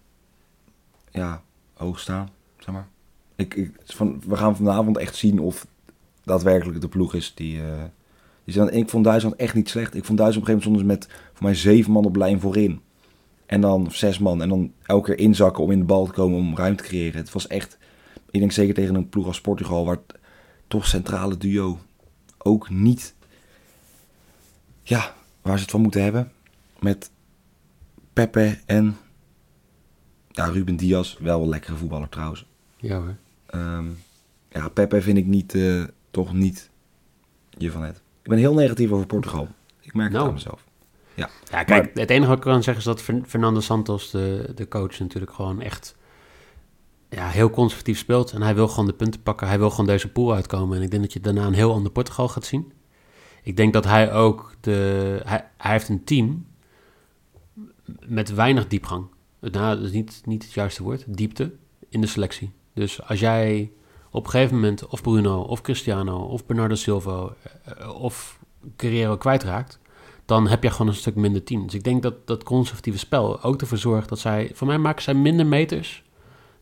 ja, 1.11 1.41
hoog 1.73 1.99
staan, 1.99 2.29
zeg 2.57 2.73
maar. 2.73 2.87
Ik, 3.35 3.53
ik, 3.53 3.71
van, 3.85 4.21
we 4.25 4.35
gaan 4.35 4.55
vanavond 4.55 4.97
echt 4.97 5.15
zien 5.15 5.39
of 5.39 5.67
daadwerkelijk 6.23 6.81
de 6.81 6.87
ploeg 6.87 7.13
is 7.13 7.33
die... 7.35 7.57
Uh, 7.57 7.83
die 8.43 8.71
ik 8.71 8.89
vond 8.89 9.03
Duitsland 9.03 9.35
echt 9.35 9.53
niet 9.53 9.69
slecht. 9.69 9.95
Ik 9.95 10.05
vond 10.05 10.17
Duitsland 10.17 10.47
op 10.47 10.55
een 10.55 10.61
gegeven 10.61 10.81
moment 10.81 10.99
met 10.99 11.19
voor 11.33 11.43
mij 11.43 11.55
zeven 11.55 11.91
man 11.91 12.05
op 12.05 12.15
lijn 12.15 12.39
voorin. 12.39 12.81
En 13.45 13.61
dan 13.61 13.91
zes 13.91 14.19
man. 14.19 14.41
En 14.41 14.49
dan 14.49 14.73
elke 14.83 15.15
keer 15.15 15.25
inzakken 15.25 15.63
om 15.63 15.71
in 15.71 15.79
de 15.79 15.85
bal 15.85 16.05
te 16.05 16.11
komen 16.11 16.37
om 16.37 16.55
ruimte 16.55 16.83
te 16.83 16.89
creëren. 16.89 17.17
Het 17.17 17.31
was 17.31 17.47
echt, 17.47 17.77
ik 18.29 18.39
denk 18.39 18.51
zeker 18.51 18.73
tegen 18.73 18.95
een 18.95 19.09
ploeg 19.09 19.27
als 19.27 19.41
Portugal, 19.41 19.85
waar 19.85 19.97
toch 20.67 20.87
centrale 20.87 21.37
duo 21.37 21.79
ook 22.37 22.69
niet, 22.69 23.15
ja, 24.83 25.13
waar 25.49 25.57
ze 25.57 25.63
het 25.63 25.73
van 25.73 25.81
moeten 25.81 26.03
hebben. 26.03 26.31
Met 26.79 27.11
Pepe 28.13 28.59
en, 28.65 28.97
ja, 30.27 30.45
Ruben 30.45 30.75
Diaz, 30.75 31.17
wel 31.19 31.41
een 31.41 31.49
lekkere 31.49 31.75
voetballer 31.75 32.09
trouwens. 32.09 32.45
Ja 32.77 32.97
hoor. 32.97 33.15
Um, 33.55 33.97
ja, 34.49 34.69
Pepe 34.69 35.01
vind 35.01 35.17
ik 35.17 35.25
niet, 35.25 35.53
uh, 35.53 35.83
toch 36.11 36.33
niet 36.33 36.69
je 37.49 37.71
van 37.71 37.81
het. 37.81 38.01
Ik 38.21 38.29
ben 38.29 38.37
heel 38.37 38.53
negatief 38.53 38.91
over 38.91 39.05
Portugal. 39.05 39.47
Ik 39.81 39.93
merk 39.93 40.11
nou. 40.11 40.21
het 40.21 40.29
aan 40.29 40.37
mezelf. 40.37 40.63
Ja, 41.13 41.29
ja 41.51 41.63
kijk, 41.63 41.83
maar, 41.83 42.01
het 42.03 42.09
enige 42.09 42.27
wat 42.27 42.37
ik 42.37 42.43
kan 42.43 42.63
zeggen 42.63 42.91
is 42.91 43.01
dat 43.01 43.25
Fernando 43.27 43.59
Santos, 43.59 44.11
de, 44.11 44.51
de 44.55 44.67
coach, 44.67 44.99
natuurlijk 44.99 45.33
gewoon 45.33 45.61
echt 45.61 45.95
ja, 47.09 47.27
heel 47.27 47.49
conservatief 47.49 47.97
speelt. 47.97 48.31
En 48.31 48.41
hij 48.41 48.55
wil 48.55 48.67
gewoon 48.67 48.85
de 48.85 48.93
punten 48.93 49.21
pakken. 49.21 49.47
Hij 49.47 49.57
wil 49.59 49.69
gewoon 49.69 49.85
deze 49.85 50.11
pool 50.11 50.33
uitkomen. 50.33 50.77
En 50.77 50.83
ik 50.83 50.91
denk 50.91 51.03
dat 51.03 51.13
je 51.13 51.19
daarna 51.19 51.45
een 51.45 51.53
heel 51.53 51.73
ander 51.73 51.91
Portugal 51.91 52.27
gaat 52.27 52.45
zien. 52.45 52.71
Ik 53.49 53.55
denk 53.55 53.73
dat 53.73 53.85
hij 53.85 54.13
ook 54.13 54.53
de... 54.59 55.21
Hij, 55.25 55.49
heeft 55.57 55.89
een 55.89 56.03
team 56.03 56.45
met 58.05 58.33
weinig 58.33 58.67
diepgang. 58.67 59.05
Nou, 59.39 59.75
dat 59.75 59.85
is 59.85 59.91
niet, 59.91 60.21
niet 60.25 60.43
het 60.43 60.53
juiste 60.53 60.83
woord. 60.83 61.03
Diepte 61.07 61.51
in 61.89 62.01
de 62.01 62.07
selectie. 62.07 62.51
Dus 62.73 63.07
als 63.07 63.19
jij 63.19 63.71
op 64.11 64.25
een 64.25 64.31
gegeven 64.31 64.55
moment 64.55 64.87
of 64.87 65.01
Bruno 65.01 65.41
of 65.41 65.61
Cristiano 65.61 66.17
of 66.17 66.45
Bernardo 66.45 66.75
Silva 66.75 67.33
of 67.97 68.39
Guerrero 68.77 69.17
kwijtraakt 69.17 69.79
dan 70.25 70.47
heb 70.47 70.63
je 70.63 70.69
gewoon 70.69 70.87
een 70.87 70.93
stuk 70.93 71.15
minder 71.15 71.43
team. 71.43 71.63
Dus 71.63 71.73
ik 71.73 71.83
denk 71.83 72.01
dat 72.01 72.27
dat 72.27 72.43
conservatieve 72.43 72.99
spel 72.99 73.43
ook 73.43 73.61
ervoor 73.61 73.77
zorgt 73.77 74.09
dat 74.09 74.19
zij... 74.19 74.51
Voor 74.53 74.67
mij 74.67 74.77
maken 74.77 75.03
zij 75.03 75.13
minder 75.13 75.45
meters 75.45 76.03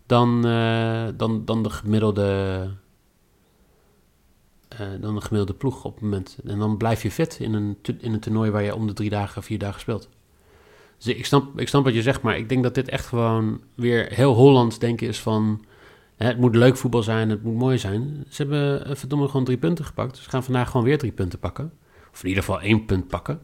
dan, 0.06 0.48
uh, 0.48 1.08
dan, 1.18 1.46
dan 1.46 1.64
de 1.64 1.70
gemiddelde... 1.70 2.70
Uh, 4.82 4.88
dan 5.02 5.16
de 5.16 5.22
gemiddelde 5.22 5.54
ploeg 5.54 5.84
op 5.84 5.94
het 5.94 6.04
moment. 6.04 6.38
En 6.46 6.60
dan 6.60 6.78
blijf 6.78 7.04
je 7.04 7.12
fit 7.12 7.40
in 7.40 7.54
een, 7.54 7.78
in 8.00 8.14
een 8.14 8.20
toernooi 8.20 8.52
waar 8.52 8.64
je 8.64 8.76
om 8.76 8.88
de 8.88 8.94
drie 8.94 9.10
dagen, 9.10 9.44
vier 9.44 9.60
dagen 9.60 9.80
speelt. 9.80 10.10
Dus 10.98 11.16
ik 11.16 11.26
snap, 11.26 11.60
ik 11.60 11.68
snap 11.68 11.84
wat 11.84 11.94
je 11.94 12.02
zegt, 12.02 12.22
maar 12.22 12.38
ik 12.38 12.50
denk 12.50 12.64
dat 12.64 12.76
dit 12.76 12.90
echt 12.90 13.06
gewoon 13.06 13.62
weer 13.76 14.08
heel 14.10 14.34
Hollands 14.34 14.80
denken 14.80 15.08
is 15.08 15.20
van... 15.20 15.66
Hè, 16.16 16.28
het 16.28 16.38
moet 16.38 16.56
leuk 16.56 16.78
voetbal 16.78 17.04
zijn, 17.04 17.30
het 17.30 17.44
moet 17.44 17.56
mooi 17.56 17.78
zijn. 17.78 18.26
Ze 18.30 18.42
hebben 18.42 18.98
verdomme 18.98 19.28
gewoon 19.28 19.46
drie 19.46 19.58
punten 19.58 19.86
gepakt. 19.86 20.14
Dus 20.14 20.24
ze 20.24 20.30
gaan 20.30 20.44
vandaag 20.44 20.70
gewoon 20.70 20.86
weer 20.86 20.98
drie 20.98 21.12
punten 21.12 21.40
pakken. 21.40 21.72
Of 22.12 22.22
in 22.22 22.28
ieder 22.28 22.44
geval 22.44 22.62
één 22.62 22.86
punt 22.86 23.08
pakken. 23.08 23.40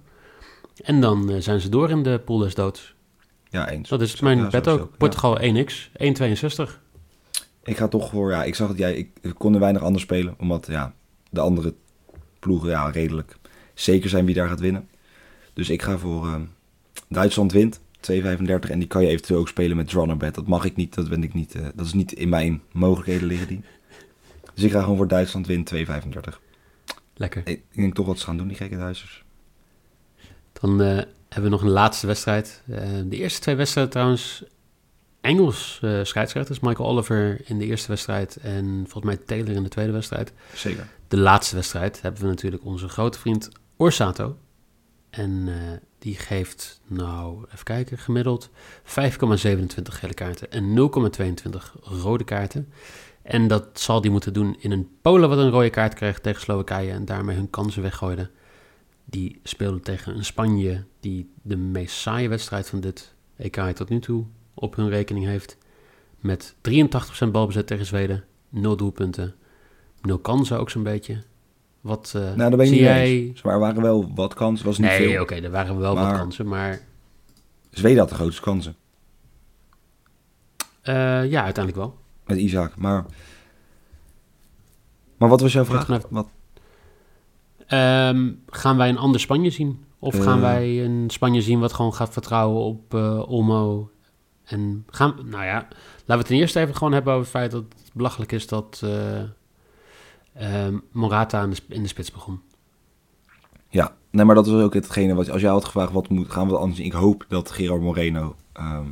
En 0.83 1.01
dan 1.01 1.31
uh, 1.31 1.37
zijn 1.39 1.59
ze 1.59 1.69
door 1.69 1.89
in 1.89 2.03
de 2.03 2.19
pool 2.25 2.37
des 2.37 2.55
doods. 2.55 2.95
Ja, 3.49 3.69
eens. 3.69 3.89
Dat 3.89 4.01
is 4.01 4.19
mijn 4.19 4.37
ja, 4.37 4.47
bed 4.47 4.67
ook. 4.67 4.97
Portugal 4.97 5.41
ja. 5.41 5.63
1x, 5.63 5.73
1,62. 6.67 6.79
Ik 7.63 7.77
ga 7.77 7.87
toch 7.87 8.09
voor, 8.09 8.31
ja, 8.31 8.43
ik 8.43 8.55
zag 8.55 8.67
het, 8.67 8.77
jij, 8.77 8.95
ik, 8.95 9.09
ik 9.21 9.33
kon 9.37 9.53
er 9.53 9.59
weinig 9.59 9.81
anders 9.81 10.03
spelen. 10.03 10.35
Omdat, 10.39 10.67
ja, 10.67 10.93
de 11.33 11.41
andere 11.41 11.73
ploegen, 12.39 12.69
ja, 12.69 12.89
redelijk 12.89 13.37
zeker 13.73 14.09
zijn 14.09 14.25
wie 14.25 14.35
daar 14.35 14.47
gaat 14.47 14.59
winnen. 14.59 14.89
Dus 15.53 15.69
ik 15.69 15.81
ga 15.81 15.97
voor 15.97 16.25
uh, 16.25 16.35
Duitsland 17.07 17.51
wint, 17.51 17.79
2,35. 17.79 17.83
En 18.69 18.79
die 18.79 18.87
kan 18.87 19.01
je 19.01 19.07
eventueel 19.07 19.39
ook 19.39 19.47
spelen 19.47 19.77
met 19.77 19.87
draw 19.87 20.17
bed. 20.17 20.35
Dat 20.35 20.47
mag 20.47 20.65
ik 20.65 20.75
niet, 20.75 20.93
dat 20.93 21.09
ben 21.09 21.23
ik 21.23 21.33
niet, 21.33 21.55
uh, 21.55 21.65
dat 21.75 21.85
is 21.85 21.93
niet 21.93 22.11
in 22.11 22.29
mijn 22.29 22.61
mogelijkheden 22.71 23.27
liggen 23.27 23.47
die. 23.47 23.61
Dus 24.53 24.63
ik 24.63 24.71
ga 24.71 24.81
gewoon 24.81 24.97
voor 24.97 25.07
Duitsland 25.07 25.47
wint, 25.47 25.73
2,35. 25.73 25.79
Lekker. 27.13 27.41
Ik, 27.45 27.61
ik, 27.71 27.81
denk 27.81 27.95
toch 27.95 28.05
wat 28.05 28.19
ze 28.19 28.25
gaan 28.25 28.37
doen, 28.37 28.47
die 28.47 28.57
gekke 28.57 28.77
Duitsers. 28.77 29.23
Dan 30.53 30.81
uh, 30.81 30.87
hebben 31.29 31.43
we 31.43 31.49
nog 31.49 31.61
een 31.61 31.69
laatste 31.69 32.07
wedstrijd. 32.07 32.63
Uh, 32.69 32.77
de 33.05 33.17
eerste 33.17 33.39
twee 33.39 33.55
wedstrijden 33.55 33.93
trouwens 33.93 34.43
Engels 35.23 35.79
eh, 35.81 35.99
scheidsrechters. 36.03 36.59
Michael 36.59 36.89
Oliver 36.89 37.41
in 37.45 37.59
de 37.59 37.65
eerste 37.65 37.87
wedstrijd 37.87 38.35
en 38.35 38.85
volgens 38.87 39.15
mij 39.15 39.25
Taylor 39.25 39.55
in 39.55 39.63
de 39.63 39.69
tweede 39.69 39.91
wedstrijd. 39.91 40.33
Zeker. 40.53 40.87
De 41.13 41.20
laatste 41.20 41.55
wedstrijd 41.55 42.01
hebben 42.01 42.22
we 42.22 42.27
natuurlijk 42.27 42.65
onze 42.65 42.88
grote 42.88 43.20
vriend 43.20 43.50
Orsato. 43.77 44.38
En 45.10 45.43
eh, 45.48 45.55
die 46.00 46.15
geeft, 46.15 46.82
nou, 46.88 47.46
even 47.51 47.63
kijken, 47.63 47.98
gemiddeld 47.98 48.50
5,27 48.50 48.55
gele 49.84 50.13
kaarten 50.13 50.51
en 50.51 50.91
0,22 51.50 51.82
rode 51.82 52.24
kaarten. 52.24 52.72
En 53.22 53.48
dat 53.48 53.79
zal 53.79 54.01
die 54.01 54.12
moeten 54.12 54.34
doen 54.34 54.55
in 54.60 54.72
een 54.72 54.89
Polen 55.01 55.29
wat 55.29 55.38
een 55.38 55.50
rode 55.50 55.70
kaart 55.70 55.93
kreeg 55.93 56.20
tegen 56.20 56.41
Slowakije 56.41 56.91
en 56.91 57.05
daarmee 57.05 57.36
hun 57.36 57.50
kansen 57.50 57.82
weggooide. 57.82 58.29
Die 59.05 59.39
speelde 59.43 59.79
tegen 59.79 60.15
een 60.15 60.25
Spanje 60.25 60.84
die 61.00 61.32
de 61.41 61.58
meest 61.58 61.96
saaie 61.96 62.29
wedstrijd 62.29 62.70
van 62.70 62.79
dit 62.79 63.13
EK 63.36 63.60
tot 63.60 63.89
nu 63.89 64.00
toe 64.00 64.25
op 64.53 64.75
hun 64.75 64.89
rekening 64.89 65.25
heeft. 65.25 65.58
Met 66.20 66.55
83% 67.25 67.27
balbezit 67.32 67.67
tegen 67.67 67.86
Zweden, 67.86 68.24
0 68.50 68.77
doelpunten, 68.77 69.36
0 70.03 70.17
kansen 70.17 70.60
ook 70.60 70.69
zo'n 70.69 70.83
beetje. 70.83 71.24
Wat 71.81 72.13
uh, 72.15 72.33
nou, 72.33 72.55
ben 72.55 72.67
zie 72.67 72.75
niet 72.75 72.86
jij... 72.86 73.05
eens. 73.05 73.41
Maar 73.41 73.53
er 73.53 73.60
waren 73.60 73.81
wel 73.81 74.12
wat 74.15 74.33
kansen, 74.33 74.65
was 74.65 74.77
niet 74.77 74.88
Nee, 74.89 75.07
veel. 75.10 75.22
oké, 75.22 75.36
er 75.36 75.51
waren 75.51 75.79
wel 75.79 75.93
Maar- 75.95 76.10
wat 76.12 76.17
kansen, 76.19 76.48
maar 76.48 76.79
Zweden 77.69 78.00
had 78.00 78.10
de 78.10 78.15
grootste 78.15 78.41
kansen. 78.41 78.75
eh, 80.81 80.93
ja, 81.31 81.43
uiteindelijk 81.43 81.75
wel. 81.75 81.98
Met 82.25 82.38
Isaac. 82.38 82.75
Maar, 82.77 83.05
maar 85.17 85.29
wat 85.29 85.41
was 85.41 85.53
jouw 85.53 85.65
vraag? 85.65 85.88
Wat- 85.88 86.07
Wat? 86.10 86.27
Ehm, 87.67 88.31
gaan 88.48 88.77
wij 88.77 88.89
een 88.89 88.98
ander 88.98 89.19
Spanje 89.19 89.50
zien? 89.50 89.83
Of 90.00 90.19
gaan 90.24 90.36
Eh. 90.36 90.41
wij 90.41 90.86
een 90.86 91.10
Spanje 91.10 91.41
zien 91.41 91.60
wat 91.60 91.74
gewoon 91.74 91.93
gaat 91.93 92.13
vertrouwen 92.13 92.62
op 92.63 92.93
Olmo? 93.27 93.89
En 94.43 94.83
gaan, 94.89 95.15
nou 95.24 95.43
ja, 95.45 95.53
laten 95.53 96.05
we 96.05 96.13
het 96.13 96.25
ten 96.25 96.36
eerste 96.38 96.60
even 96.60 96.75
gewoon 96.75 96.93
hebben 96.93 97.13
over 97.13 97.25
het 97.25 97.36
feit 97.36 97.51
dat 97.51 97.63
het 97.63 97.91
belachelijk 97.93 98.31
is 98.31 98.48
dat 98.48 98.81
Morata 100.91 101.43
in 101.43 101.49
de, 101.49 101.55
sp- 101.55 101.71
in 101.73 101.81
de 101.81 101.87
spits 101.87 102.11
begon. 102.11 102.39
Ja, 103.69 103.95
nee, 104.11 104.25
maar 104.25 104.35
dat 104.35 104.47
was 104.47 104.61
ook 104.63 104.73
hetgene 104.73 105.13
wat... 105.13 105.29
Als 105.29 105.41
jij 105.41 105.49
had 105.51 105.65
gevraagd, 105.65 105.91
wat 105.91 106.09
moet, 106.09 106.31
gaan 106.31 106.47
we 106.47 106.57
anders 106.57 106.77
zien? 106.77 106.85
Ik 106.85 106.91
hoop 106.93 107.25
dat 107.27 107.51
Gerard 107.51 107.81
Moreno 107.81 108.35
ehm, 108.53 108.85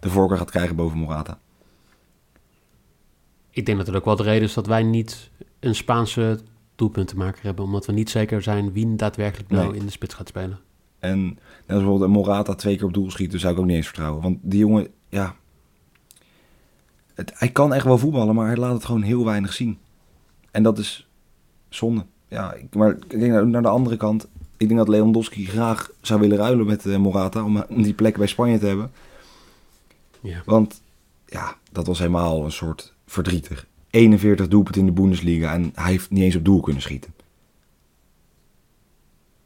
de 0.00 0.10
voorkeur 0.10 0.36
gaat 0.38 0.50
krijgen 0.50 0.76
boven 0.76 0.98
Morata. 0.98 1.38
Ik 3.50 3.66
denk 3.66 3.78
dat 3.78 3.86
het 3.86 3.96
ook 3.96 4.04
wel 4.04 4.16
de 4.16 4.22
reden 4.22 4.42
is 4.42 4.54
dat 4.54 4.66
wij 4.66 4.82
niet 4.82 5.30
een 5.60 5.74
Spaanse 5.74 6.40
doelpuntenmaker 6.76 7.42
hebben. 7.44 7.64
Omdat 7.64 7.86
we 7.86 7.92
niet 7.92 8.10
zeker 8.10 8.42
zijn 8.42 8.72
wie 8.72 8.96
daadwerkelijk 8.96 9.50
nou 9.50 9.70
Nee. 9.70 9.78
in 9.80 9.86
de 9.86 9.92
spits 9.92 10.14
gaat 10.14 10.28
spelen. 10.28 10.58
En 10.98 11.24
net 11.24 11.36
als 11.66 11.76
bijvoorbeeld 11.78 12.02
een 12.02 12.10
Morata 12.10 12.54
twee 12.54 12.76
keer 12.76 12.84
op 12.86 12.94
doel 12.94 13.10
schieten, 13.10 13.40
zou 13.40 13.52
ik 13.52 13.58
ook 13.58 13.66
niet 13.66 13.76
eens 13.76 13.86
vertrouwen. 13.86 14.22
Want 14.22 14.38
die 14.42 14.58
jongen, 14.58 14.88
ja... 15.08 15.34
Het, 17.14 17.32
hij 17.34 17.48
kan 17.50 17.74
echt 17.74 17.84
wel 17.84 17.98
voetballen, 17.98 18.34
maar 18.34 18.46
hij 18.46 18.56
laat 18.56 18.72
het 18.72 18.84
gewoon 18.84 19.02
heel 19.02 19.24
weinig 19.24 19.52
zien. 19.52 19.78
En 20.50 20.62
dat 20.62 20.78
is 20.78 21.08
zonde. 21.68 22.04
Ja, 22.28 22.52
ik, 22.52 22.74
maar 22.74 22.90
ik 22.90 23.10
denk 23.20 23.32
naar, 23.32 23.46
naar 23.46 23.62
de 23.62 23.68
andere 23.68 23.96
kant. 23.96 24.28
Ik 24.56 24.66
denk 24.68 24.78
dat 24.80 24.88
Lewandowski 24.88 25.46
graag 25.46 25.90
zou 26.00 26.20
willen 26.20 26.36
ruilen 26.36 26.66
met 26.66 26.86
eh, 26.86 26.96
Morata 26.96 27.44
om, 27.44 27.64
om 27.68 27.82
die 27.82 27.94
plek 27.94 28.16
bij 28.16 28.26
Spanje 28.26 28.58
te 28.58 28.66
hebben. 28.66 28.90
Ja. 30.20 30.42
Want 30.44 30.82
ja, 31.26 31.56
dat 31.72 31.86
was 31.86 31.98
helemaal 31.98 32.44
een 32.44 32.52
soort 32.52 32.94
verdrietig. 33.06 33.66
41 33.90 34.48
doelpunten 34.48 34.80
in 34.80 34.86
de 34.86 34.92
Bundesliga 34.92 35.52
en 35.52 35.70
hij 35.74 35.90
heeft 35.90 36.10
niet 36.10 36.22
eens 36.22 36.36
op 36.36 36.44
doel 36.44 36.60
kunnen 36.60 36.82
schieten. 36.82 37.14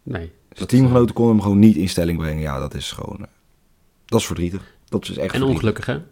Nee. 0.02 0.32
Zijn 0.52 0.68
teamgenoten 0.68 1.14
konden 1.14 1.34
hem 1.34 1.42
gewoon 1.42 1.58
niet 1.58 1.76
in 1.76 1.88
stelling 1.88 2.18
brengen. 2.18 2.42
Ja, 2.42 2.58
dat 2.58 2.74
is 2.74 2.92
gewoon... 2.92 3.18
eh, 3.20 3.26
dat 4.04 4.20
is 4.20 4.26
verdrietig. 4.26 4.74
Dat 4.88 5.08
is 5.08 5.16
echt 5.16 5.34
En 5.34 5.42
ongelukkig, 5.42 5.86
hè? 5.86 6.02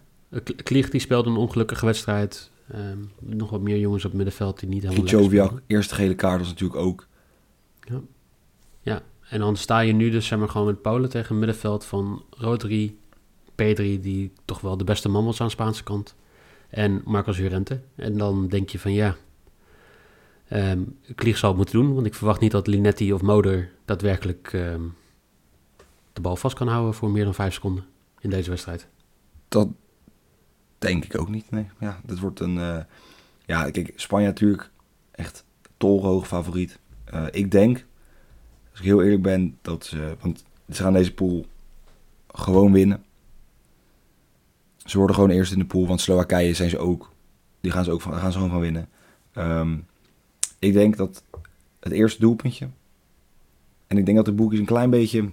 Klieg 0.62 0.90
die 0.90 1.00
speelde 1.00 1.30
een 1.30 1.36
ongelukkige 1.36 1.86
wedstrijd. 1.86 2.50
Ehm, 2.72 2.98
nog 3.18 3.50
wat 3.50 3.60
meer 3.60 3.78
jongens 3.78 4.04
op 4.04 4.10
het 4.10 4.20
middenveld 4.20 4.60
die 4.60 4.68
niet 4.68 4.82
helemaal 4.82 5.06
speelden. 5.06 5.62
eerste 5.66 5.94
gele 5.94 6.14
kaart 6.14 6.38
was 6.38 6.48
natuurlijk 6.48 6.80
ook... 6.80 7.06
Ja, 8.80 9.02
en 9.28 9.38
dan 9.38 9.56
sta 9.56 9.80
je 9.80 9.92
nu 9.92 10.10
dus 10.10 10.26
zeg 10.26 10.38
maar 10.38 10.48
gewoon 10.48 10.66
met 10.66 10.82
Polen 10.82 11.10
tegen 11.10 11.32
een 11.32 11.38
middenveld 11.38 11.84
van 11.84 12.24
Rodri, 12.30 12.98
Pedri, 13.54 14.00
die 14.00 14.32
toch 14.44 14.60
wel 14.60 14.76
de 14.76 14.84
beste 14.84 15.08
man 15.08 15.24
was 15.24 15.40
aan 15.40 15.46
de 15.46 15.52
Spaanse 15.52 15.82
kant, 15.82 16.14
en 16.68 17.02
Marcos 17.04 17.38
Llorente. 17.38 17.80
En 17.94 18.18
dan 18.18 18.48
denk 18.48 18.68
je 18.68 18.78
van 18.78 18.92
ja, 18.92 19.16
ehm 20.48 20.80
Klieg 21.14 21.38
zal 21.38 21.48
het 21.48 21.58
moeten 21.58 21.80
doen, 21.80 21.94
want 21.94 22.06
ik 22.06 22.14
verwacht 22.14 22.40
niet 22.40 22.50
dat 22.50 22.66
Linetti 22.66 23.12
of 23.12 23.22
Moder 23.22 23.70
daadwerkelijk 23.84 24.50
ehm, 24.52 24.82
de 26.12 26.20
bal 26.20 26.36
vast 26.36 26.56
kan 26.56 26.68
houden 26.68 26.94
voor 26.94 27.10
meer 27.10 27.24
dan 27.24 27.34
vijf 27.34 27.54
seconden 27.54 27.84
in 28.20 28.30
deze 28.30 28.50
wedstrijd. 28.50 28.86
Dat 29.48 29.68
denk 30.82 31.04
ik 31.04 31.20
ook 31.20 31.28
niet, 31.28 31.50
nee. 31.50 31.66
Ja, 31.80 32.00
dit 32.04 32.18
wordt 32.18 32.40
een... 32.40 32.58
eh, 32.58 32.78
ja, 33.46 33.70
kijk, 33.70 33.92
Spanje 33.96 34.26
natuurlijk 34.26 34.70
echt 35.10 35.44
tolhoog 35.76 36.26
favoriet. 36.26 36.78
Eh, 37.04 37.26
ik 37.30 37.50
denk, 37.50 37.86
als 38.70 38.78
ik 38.78 38.84
heel 38.84 39.02
eerlijk 39.02 39.22
ben, 39.22 39.58
dat 39.62 39.84
ze... 39.84 40.16
Want 40.20 40.44
ze 40.70 40.82
gaan 40.82 40.92
deze 40.92 41.14
pool 41.14 41.46
gewoon 42.28 42.72
winnen. 42.72 43.04
Ze 44.76 44.98
worden 44.98 45.16
gewoon 45.16 45.30
eerst 45.30 45.52
in 45.52 45.58
de 45.58 45.64
pool, 45.64 45.86
want 45.86 46.00
Slowakije 46.00 46.54
zijn 46.54 46.70
ze 46.70 46.78
ook. 46.78 47.12
Die 47.60 47.72
gaan 47.72 47.84
ze 47.84 47.90
ook 47.90 48.00
van, 48.00 48.14
gaan 48.14 48.32
ze 48.32 48.36
gewoon 48.36 48.52
van 48.52 48.60
winnen. 48.60 48.88
Ehm, 49.32 49.76
ik 50.58 50.72
denk 50.72 50.96
dat 50.96 51.24
het 51.80 51.92
eerste 51.92 52.20
doelpuntje... 52.20 52.68
En 53.86 53.98
ik 53.98 54.04
denk 54.04 54.16
dat 54.16 54.26
de 54.26 54.32
boekjes 54.32 54.60
een 54.60 54.66
klein 54.66 54.90
beetje, 54.90 55.30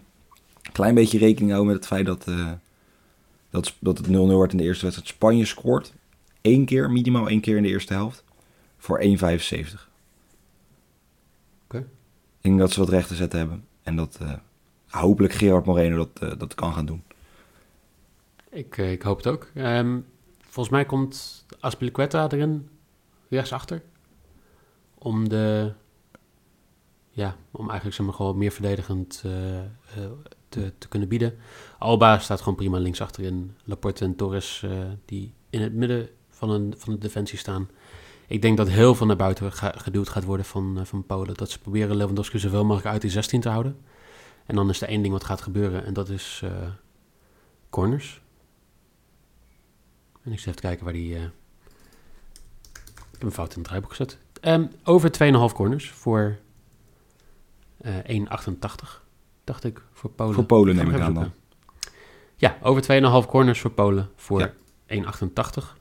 klein 0.72 0.96
beetje 0.96 1.18
rekening 1.18 1.52
houden 1.52 1.74
met 1.74 1.84
het 1.84 1.94
feit 1.94 2.06
dat... 2.06 2.28
eh, 2.28 2.52
dat, 3.50 3.76
dat 3.80 3.98
het 3.98 4.08
0-0 4.08 4.12
wordt 4.12 4.52
in 4.52 4.58
de 4.58 4.64
eerste 4.64 4.84
wedstrijd. 4.84 5.14
Spanje 5.14 5.46
scoort 5.46 5.94
één 6.42 6.66
keer, 6.66 6.92
minimaal 6.92 7.30
één 7.30 7.42
keer 7.42 7.58
in 7.58 7.64
de 7.64 7.70
eerste 7.70 7.94
helft. 7.94 8.24
Voor 8.78 9.02
1,75. 9.04 9.08
Oké. 11.64 11.78
Ik 11.78 11.86
denk 12.42 12.60
dat 12.60 12.72
ze 12.72 12.80
wat 12.80 12.90
recht 12.90 13.08
te 13.08 13.16
zetten 13.16 13.40
hebben. 13.40 13.66
En 13.84 13.96
dat 13.96 14.18
eh, 14.22 14.34
hopelijk 14.88 15.34
Gerard 15.34 15.66
Moreno 15.66 15.98
dat, 15.98 16.32
eh, 16.32 16.40
dat 16.40 16.56
kan 16.56 16.74
gaan 16.74 16.86
doen. 16.86 17.04
Ik, 18.50 18.78
eh, 18.78 18.92
ik 18.92 19.02
hoop 19.02 19.18
het 19.18 19.28
ook. 19.28 19.52
Ehm, 19.54 20.00
volgens 20.40 20.76
mij 20.76 20.86
komt 20.86 21.46
Aspilicueta 21.60 22.30
erin, 22.30 22.70
rechtsachter. 23.30 23.82
Om 24.98 25.30
de... 25.30 25.74
Ja, 27.10 27.36
om 27.52 27.66
eigenlijk 27.66 27.96
zeg 27.96 28.06
maar 28.06 28.16
gewoon 28.16 28.38
meer 28.38 28.52
verdedigend 28.52 29.22
eh, 29.26 29.60
eh, 29.60 29.66
te, 30.50 30.74
te 30.78 30.88
kunnen 30.88 31.08
bieden. 31.08 31.38
Alba 31.78 32.20
staat 32.20 32.40
gewoon 32.40 32.56
prima 32.56 32.78
links 32.78 33.02
achterin. 33.02 33.56
Laporte 33.64 34.06
en 34.06 34.16
Torres 34.16 34.64
eh, 34.64 34.72
die 35.06 35.34
in 35.50 35.62
het 35.62 35.74
midden 35.74 36.10
van, 36.30 36.50
een, 36.50 36.74
van 36.78 36.94
de 36.94 37.00
defensie 37.00 37.38
staan. 37.38 37.70
Ik 38.28 38.42
denk 38.42 38.58
dat 38.58 38.70
heel 38.70 38.96
veel 38.96 39.06
naar 39.06 39.16
buiten 39.16 39.52
geduwd 39.54 40.10
gaat 40.10 40.24
worden 40.24 40.46
van, 40.46 40.80
eh, 40.80 40.86
van 40.86 41.06
Polen. 41.06 41.34
Dat 41.36 41.50
ze 41.50 41.60
proberen 41.60 41.96
Lewandowski 41.96 42.40
zoveel 42.40 42.66
mogelijk 42.66 42.88
uit 42.88 43.02
die 43.02 43.12
16 43.12 43.42
te 43.42 43.50
houden. 43.50 43.78
En 44.46 44.56
dan 44.56 44.70
is 44.70 44.82
er 44.82 44.88
één 44.88 45.02
ding 45.02 45.14
wat 45.14 45.24
gaat 45.24 45.42
gebeuren 45.42 45.86
en 45.86 45.94
dat 45.94 46.10
is 46.10 46.42
eh, 46.44 46.52
corners. 47.70 48.22
En 50.24 50.32
ik 50.32 50.40
zit 50.40 50.48
even 50.48 50.62
te 50.62 50.68
kijken 50.68 50.84
waar 50.84 50.94
die... 50.94 51.16
Ik 51.16 51.32
heb 53.12 53.24
een 53.24 53.32
fout 53.32 53.52
in 53.52 53.58
het 53.58 53.68
draaiboek 53.68 53.90
gezet. 53.90 54.18
Ehm, 54.42 54.66
over 54.84 55.12
2,5 55.12 55.54
corners 55.54 55.90
voor 55.90 56.40
eh 57.78 57.96
1,88. 58.04 59.09
Dacht 59.50 59.64
ik, 59.64 59.82
voor 59.94 60.10
Polen. 60.10 60.34
Voor 60.34 60.44
Polen 60.44 60.76
neem 60.76 60.90
ik 60.90 61.00
aan 61.00 61.14
dan. 61.14 61.32
Ja, 62.36 62.58
over 62.62 63.24
2,5 63.24 63.30
corners 63.30 63.60
voor 63.60 63.72
Polen 63.72 64.10
voor 64.16 64.40
Ja. 64.40 64.54
1,88. 64.88 65.78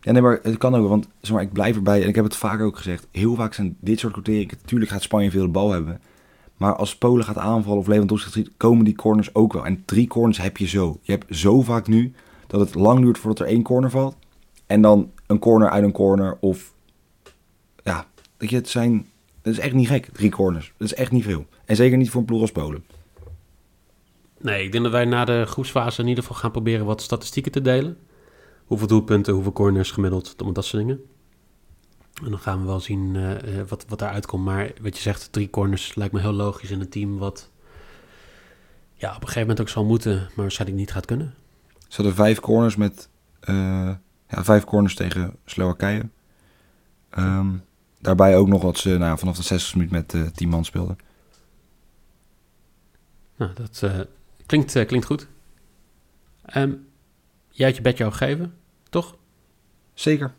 Ja, 0.00 0.12
nee, 0.12 0.22
maar 0.22 0.38
het 0.42 0.58
kan 0.58 0.74
ook, 0.74 0.88
want 0.88 1.08
zeg 1.20 1.32
maar, 1.32 1.42
ik 1.42 1.52
blijf 1.52 1.76
erbij. 1.76 2.02
En 2.02 2.08
ik 2.08 2.14
heb 2.14 2.24
het 2.24 2.36
vaker 2.36 2.64
ook 2.64 2.76
gezegd. 2.76 3.06
Heel 3.10 3.34
vaak 3.34 3.54
zijn 3.54 3.76
dit 3.80 3.98
soort 3.98 4.12
quoteringen. 4.12 4.56
Natuurlijk 4.60 4.90
gaat 4.90 5.02
Spanje 5.02 5.30
veel 5.30 5.42
de 5.42 5.48
bal 5.48 5.70
hebben. 5.70 6.00
Maar 6.56 6.76
als 6.76 6.96
Polen 6.96 7.24
gaat 7.24 7.38
aanvallen 7.38 7.78
of 7.78 7.86
Lewandowski 7.86 8.24
gaat 8.24 8.32
schieten, 8.32 8.54
komen 8.56 8.84
die 8.84 8.96
corners 8.96 9.34
ook 9.34 9.52
wel. 9.52 9.66
En 9.66 9.82
drie 9.84 10.06
corners 10.06 10.38
heb 10.38 10.56
je 10.56 10.66
zo. 10.66 10.98
Je 11.02 11.12
hebt 11.12 11.36
zo 11.36 11.62
vaak 11.62 11.86
nu 11.86 12.12
dat 12.46 12.60
het 12.60 12.74
lang 12.74 13.00
duurt 13.00 13.18
voordat 13.18 13.46
er 13.46 13.52
één 13.52 13.62
corner 13.62 13.90
valt. 13.90 14.16
En 14.66 14.80
dan 14.80 15.10
een 15.26 15.38
corner 15.38 15.70
uit 15.70 15.84
een 15.84 15.92
corner. 15.92 16.36
Of 16.40 16.72
ja, 17.82 18.06
weet 18.36 18.50
je, 18.50 18.56
het 18.56 18.68
zijn. 18.68 19.06
Dat 19.46 19.54
is 19.54 19.60
echt 19.60 19.72
niet 19.74 19.88
gek, 19.88 20.08
drie 20.12 20.30
corners. 20.30 20.72
Dat 20.76 20.86
is 20.86 20.94
echt 20.94 21.10
niet 21.12 21.24
veel. 21.24 21.46
En 21.64 21.76
zeker 21.76 21.96
niet 21.96 22.10
voor 22.10 22.20
een 22.20 22.26
ploeg 22.26 22.40
als 22.40 22.52
Polen. 22.52 22.84
Nee, 24.38 24.64
ik 24.64 24.72
denk 24.72 24.84
dat 24.84 24.92
wij 24.92 25.04
na 25.04 25.24
de 25.24 25.44
groepsfase 25.46 26.02
in 26.02 26.08
ieder 26.08 26.24
geval 26.24 26.38
gaan 26.38 26.50
proberen 26.50 26.86
wat 26.86 27.02
statistieken 27.02 27.52
te 27.52 27.60
delen. 27.60 27.98
Hoeveel 28.64 28.86
doelpunten, 28.86 29.34
hoeveel 29.34 29.52
corners 29.52 29.90
gemiddeld, 29.90 30.54
dat 30.54 30.64
soort 30.64 30.82
dingen. 30.82 31.00
En 32.24 32.30
dan 32.30 32.38
gaan 32.38 32.60
we 32.60 32.66
wel 32.66 32.80
zien 32.80 33.16
eh, 33.16 33.58
eh, 33.60 33.68
wat, 33.68 33.84
wat 33.88 33.98
daaruit 33.98 34.26
komt. 34.26 34.44
Maar 34.44 34.72
wat 34.82 34.96
je 34.96 35.02
zegt, 35.02 35.32
drie 35.32 35.50
corners 35.50 35.94
lijkt 35.94 36.12
me 36.12 36.20
heel 36.20 36.32
logisch 36.32 36.70
in 36.70 36.80
een 36.80 36.88
team 36.88 37.18
wat 37.18 37.50
ja, 38.94 39.08
op 39.08 39.14
een 39.14 39.20
gegeven 39.20 39.40
moment 39.40 39.60
ook 39.60 39.68
zal 39.68 39.84
moeten, 39.84 40.16
maar 40.16 40.30
waarschijnlijk 40.36 40.80
niet 40.80 40.92
gaat 40.92 41.06
kunnen. 41.06 41.34
Ze 41.88 41.96
hadden 41.96 42.14
vijf 42.14 42.40
corners 42.40 42.76
met. 42.76 43.08
eh, 43.40 43.54
ja, 44.28 44.44
vijf 44.44 44.64
corners 44.64 44.94
tegen 44.94 45.36
Slowakije. 45.44 46.08
Ehm, 47.10 47.54
daarbij 48.06 48.36
ook 48.36 48.48
nog 48.48 48.62
wat 48.62 48.78
ze 48.78 48.98
nou, 48.98 49.18
vanaf 49.18 49.36
de 49.36 49.42
60 49.42 49.74
minuut 49.74 49.90
met 49.90 50.14
eh 50.14 50.22
10 50.22 50.48
man 50.48 50.64
speelden. 50.64 50.98
Nou, 53.36 53.52
dat 53.54 53.80
eh, 53.82 54.00
klinkt, 54.46 54.76
eh, 54.76 54.86
klinkt 54.86 55.06
goed. 55.06 55.26
Ehm, 56.44 56.72
jij 57.50 57.66
had 57.66 57.76
je 57.76 57.82
bedje 57.82 58.04
al 58.04 58.10
gegeven, 58.10 58.54
toch? 58.90 59.16
Zeker. 59.94 60.34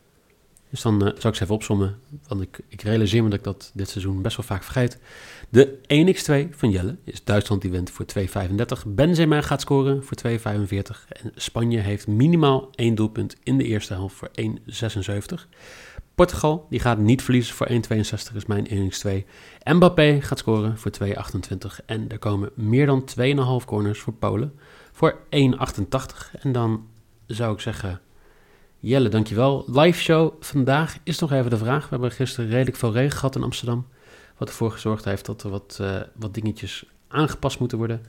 Dus 0.69 0.81
dan 0.81 1.07
uh, 1.07 1.11
zal 1.17 1.29
ik 1.29 1.35
ze 1.35 1.43
even 1.43 1.55
opzommen, 1.55 1.99
want 2.27 2.41
ik, 2.41 2.59
ik 2.67 2.81
realiseer 2.81 3.23
me 3.23 3.29
dat 3.29 3.39
ik 3.39 3.45
dat 3.45 3.71
dit 3.73 3.89
seizoen 3.89 4.21
best 4.21 4.37
wel 4.37 4.45
vaak 4.45 4.63
vergeet. 4.63 4.99
De 5.49 5.77
1x2 5.81 6.55
van 6.55 6.69
Jelle 6.69 6.97
is 7.03 7.23
Duitsland 7.23 7.61
die 7.61 7.71
wint 7.71 7.91
voor 7.91 8.05
2,35. 8.17 8.87
Benzema 8.87 9.41
gaat 9.41 9.61
scoren 9.61 10.03
voor 10.03 10.17
2,45. 10.27 10.37
En 11.07 11.31
Spanje 11.35 11.79
heeft 11.79 12.07
minimaal 12.07 12.69
één 12.75 12.95
doelpunt 12.95 13.35
in 13.43 13.57
de 13.57 13.63
eerste 13.63 13.93
helft 13.93 14.15
voor 14.15 14.29
1,76. 14.41 15.47
Portugal 16.17 16.65
die 16.69 16.79
gaat 16.79 16.97
niet 16.97 17.21
verliezen 17.21 17.55
voor 17.55 17.67
1,62 17.69 18.35
is 18.35 18.45
mijn 18.45 18.67
1x2. 18.67 19.09
Mbappé 19.63 20.21
gaat 20.21 20.37
scoren 20.37 20.77
voor 20.77 20.91
2,28. 21.03 21.85
En 21.85 22.09
er 22.09 22.19
komen 22.19 22.49
meer 22.55 22.85
dan 22.85 23.09
2,5 23.61 23.65
corners 23.65 23.99
voor 23.99 24.13
Polen 24.13 24.53
voor 24.91 25.19
1,88. 25.23 26.41
En 26.41 26.51
dan 26.51 26.87
zou 27.25 27.53
ik 27.53 27.59
zeggen... 27.59 28.01
Jelle, 28.79 29.09
dankjewel. 29.09 29.65
Live 29.67 29.99
show 29.99 30.33
vandaag 30.39 30.97
is 31.03 31.19
nog 31.19 31.31
even 31.31 31.49
de 31.49 31.57
vraag. 31.57 31.83
We 31.83 31.89
hebben 31.89 32.11
gisteren 32.11 32.49
redelijk 32.49 32.77
veel 32.77 32.91
regen 32.91 33.17
gehad 33.17 33.35
in 33.35 33.43
Amsterdam. 33.43 33.87
Wat 34.37 34.47
ervoor 34.47 34.71
gezorgd 34.71 35.05
heeft 35.05 35.25
dat 35.25 35.43
er 35.43 35.49
wat, 35.49 35.77
uh, 35.81 35.99
wat 36.15 36.33
dingetjes 36.33 36.85
aangepast 37.07 37.59
moeten 37.59 37.77
worden. 37.77 38.01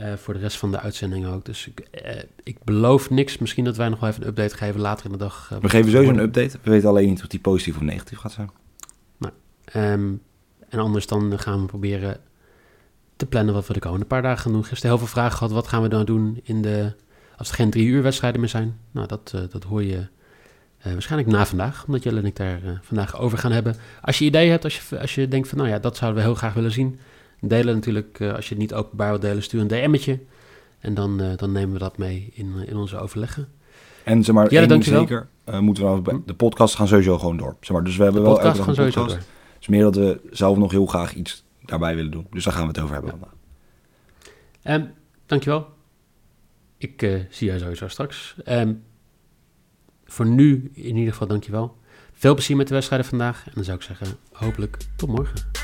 Uh, 0.00 0.12
voor 0.14 0.34
de 0.34 0.40
rest 0.40 0.56
van 0.56 0.70
de 0.70 0.80
uitzending 0.80 1.26
ook. 1.26 1.44
Dus 1.44 1.66
ik, 1.66 1.88
uh, 2.04 2.22
ik 2.42 2.64
beloof 2.64 3.10
niks. 3.10 3.38
Misschien 3.38 3.64
dat 3.64 3.76
wij 3.76 3.88
nog 3.88 4.00
wel 4.00 4.08
even 4.10 4.22
een 4.22 4.28
update 4.28 4.56
geven 4.56 4.80
later 4.80 5.06
in 5.06 5.12
de 5.12 5.18
dag. 5.18 5.48
we 5.60 5.68
geven 5.68 5.90
sowieso 5.90 6.12
een 6.12 6.18
update. 6.18 6.58
We 6.62 6.70
weten 6.70 6.88
alleen 6.88 7.08
niet 7.08 7.22
of 7.22 7.26
die 7.26 7.40
positief 7.40 7.76
of 7.76 7.82
negatief 7.82 8.18
gaat 8.18 8.32
zijn. 8.32 8.50
Nou, 9.16 9.32
um, 9.74 10.22
en 10.68 10.78
anders 10.78 11.06
dan 11.06 11.38
gaan 11.38 11.60
we 11.60 11.66
proberen 11.66 12.20
te 13.16 13.26
plannen 13.26 13.54
wat 13.54 13.66
we 13.66 13.72
de 13.72 13.78
komende 13.78 14.04
paar 14.04 14.22
dagen 14.22 14.42
gaan 14.42 14.52
doen. 14.52 14.64
Gisteren 14.64 14.90
heel 14.90 14.98
veel 14.98 15.14
vragen 15.14 15.36
gehad. 15.36 15.52
Wat 15.52 15.68
gaan 15.68 15.82
we 15.82 15.88
dan 15.88 16.04
doen 16.04 16.40
in 16.42 16.62
de, 16.62 16.92
als 17.36 17.48
er 17.48 17.54
geen 17.54 17.70
drie 17.70 17.86
uur 17.86 18.02
wedstrijden 18.02 18.40
meer 18.40 18.48
zijn? 18.48 18.78
Nou, 18.90 19.06
dat, 19.06 19.34
dat 19.50 19.64
hoor 19.64 19.82
je 19.82 20.06
waarschijnlijk 20.82 21.30
na 21.30 21.46
vandaag, 21.46 21.84
omdat 21.86 22.02
Jelle 22.02 22.18
en 22.18 22.26
ik 22.26 22.36
daar 22.36 22.60
vandaag 22.82 23.18
over 23.18 23.38
gaan 23.38 23.52
hebben. 23.52 23.76
Als 24.02 24.18
je 24.18 24.24
ideeën 24.24 24.50
hebt, 24.50 24.64
als 24.64 24.88
je, 24.88 25.00
als 25.00 25.14
je 25.14 25.28
denkt 25.28 25.48
van 25.48 25.58
nou 25.58 25.70
ja, 25.70 25.78
dat 25.78 25.96
zouden 25.96 26.20
we 26.20 26.26
heel 26.28 26.36
graag 26.36 26.54
willen 26.54 26.72
zien. 26.72 26.98
Delen 27.48 27.74
natuurlijk, 27.74 28.18
uh, 28.20 28.34
als 28.34 28.44
je 28.48 28.50
het 28.50 28.62
niet 28.62 28.74
openbaar 28.74 29.08
wilt 29.08 29.22
delen, 29.22 29.42
stuur 29.42 29.60
een 29.60 29.68
DM'tje. 29.68 30.20
En 30.78 30.94
dan, 30.94 31.22
dan 31.36 31.52
nemen 31.52 31.72
we 31.72 31.78
dat 31.78 31.98
mee 31.98 32.30
in, 32.34 32.54
in 32.66 32.76
onze 32.76 32.98
overleggen. 32.98 33.48
En 34.04 34.24
zeg 34.24 34.34
maar, 34.34 34.50
Jelle, 34.50 34.66
één 34.66 34.82
zeker, 34.82 35.28
moeten 35.60 36.02
we 36.02 36.10
hm? 36.10 36.18
de 36.26 36.34
podcast 36.34 36.74
gaan 36.74 36.88
sowieso 36.88 37.18
gewoon 37.18 37.36
door. 37.36 37.56
Zeg 37.60 37.70
maar, 37.70 37.84
dus 37.84 37.96
we 37.96 38.02
hebben 38.02 38.22
de 38.22 38.28
wel 38.28 38.36
podcast 38.36 38.60
gaan 38.60 38.74
sowieso 38.74 39.00
podcast. 39.00 39.20
door. 39.20 39.32
Dus 39.58 39.68
meer 39.68 39.82
dat 39.82 39.96
we 39.96 40.20
zelf 40.30 40.56
nog 40.56 40.70
heel 40.70 40.86
graag 40.86 41.14
iets 41.14 41.44
daarbij 41.60 41.94
willen 41.94 42.10
doen. 42.10 42.26
Dus 42.30 42.44
daar 42.44 42.52
gaan 42.52 42.62
we 42.62 42.68
het 42.68 42.78
over 42.78 42.94
hebben 42.94 43.12
ja. 43.12 43.18
vandaag. 43.18 44.80
Um, 44.80 44.92
dankjewel. 45.26 45.66
Ik 46.78 47.26
zie 47.30 47.46
jou 47.46 47.60
sowieso 47.60 47.88
straks. 47.88 48.36
Um, 48.48 48.82
voor 50.04 50.26
nu 50.26 50.70
in 50.74 50.96
ieder 50.96 51.12
geval 51.12 51.28
dankjewel. 51.28 51.76
Veel 52.12 52.34
plezier 52.34 52.56
met 52.56 52.68
de 52.68 52.74
wedstrijden 52.74 53.08
vandaag. 53.08 53.46
En 53.46 53.52
dan 53.54 53.64
zou 53.64 53.76
ik 53.76 53.82
zeggen, 53.82 54.06
hopelijk 54.32 54.76
tot 54.96 55.08
morgen. 55.08 55.63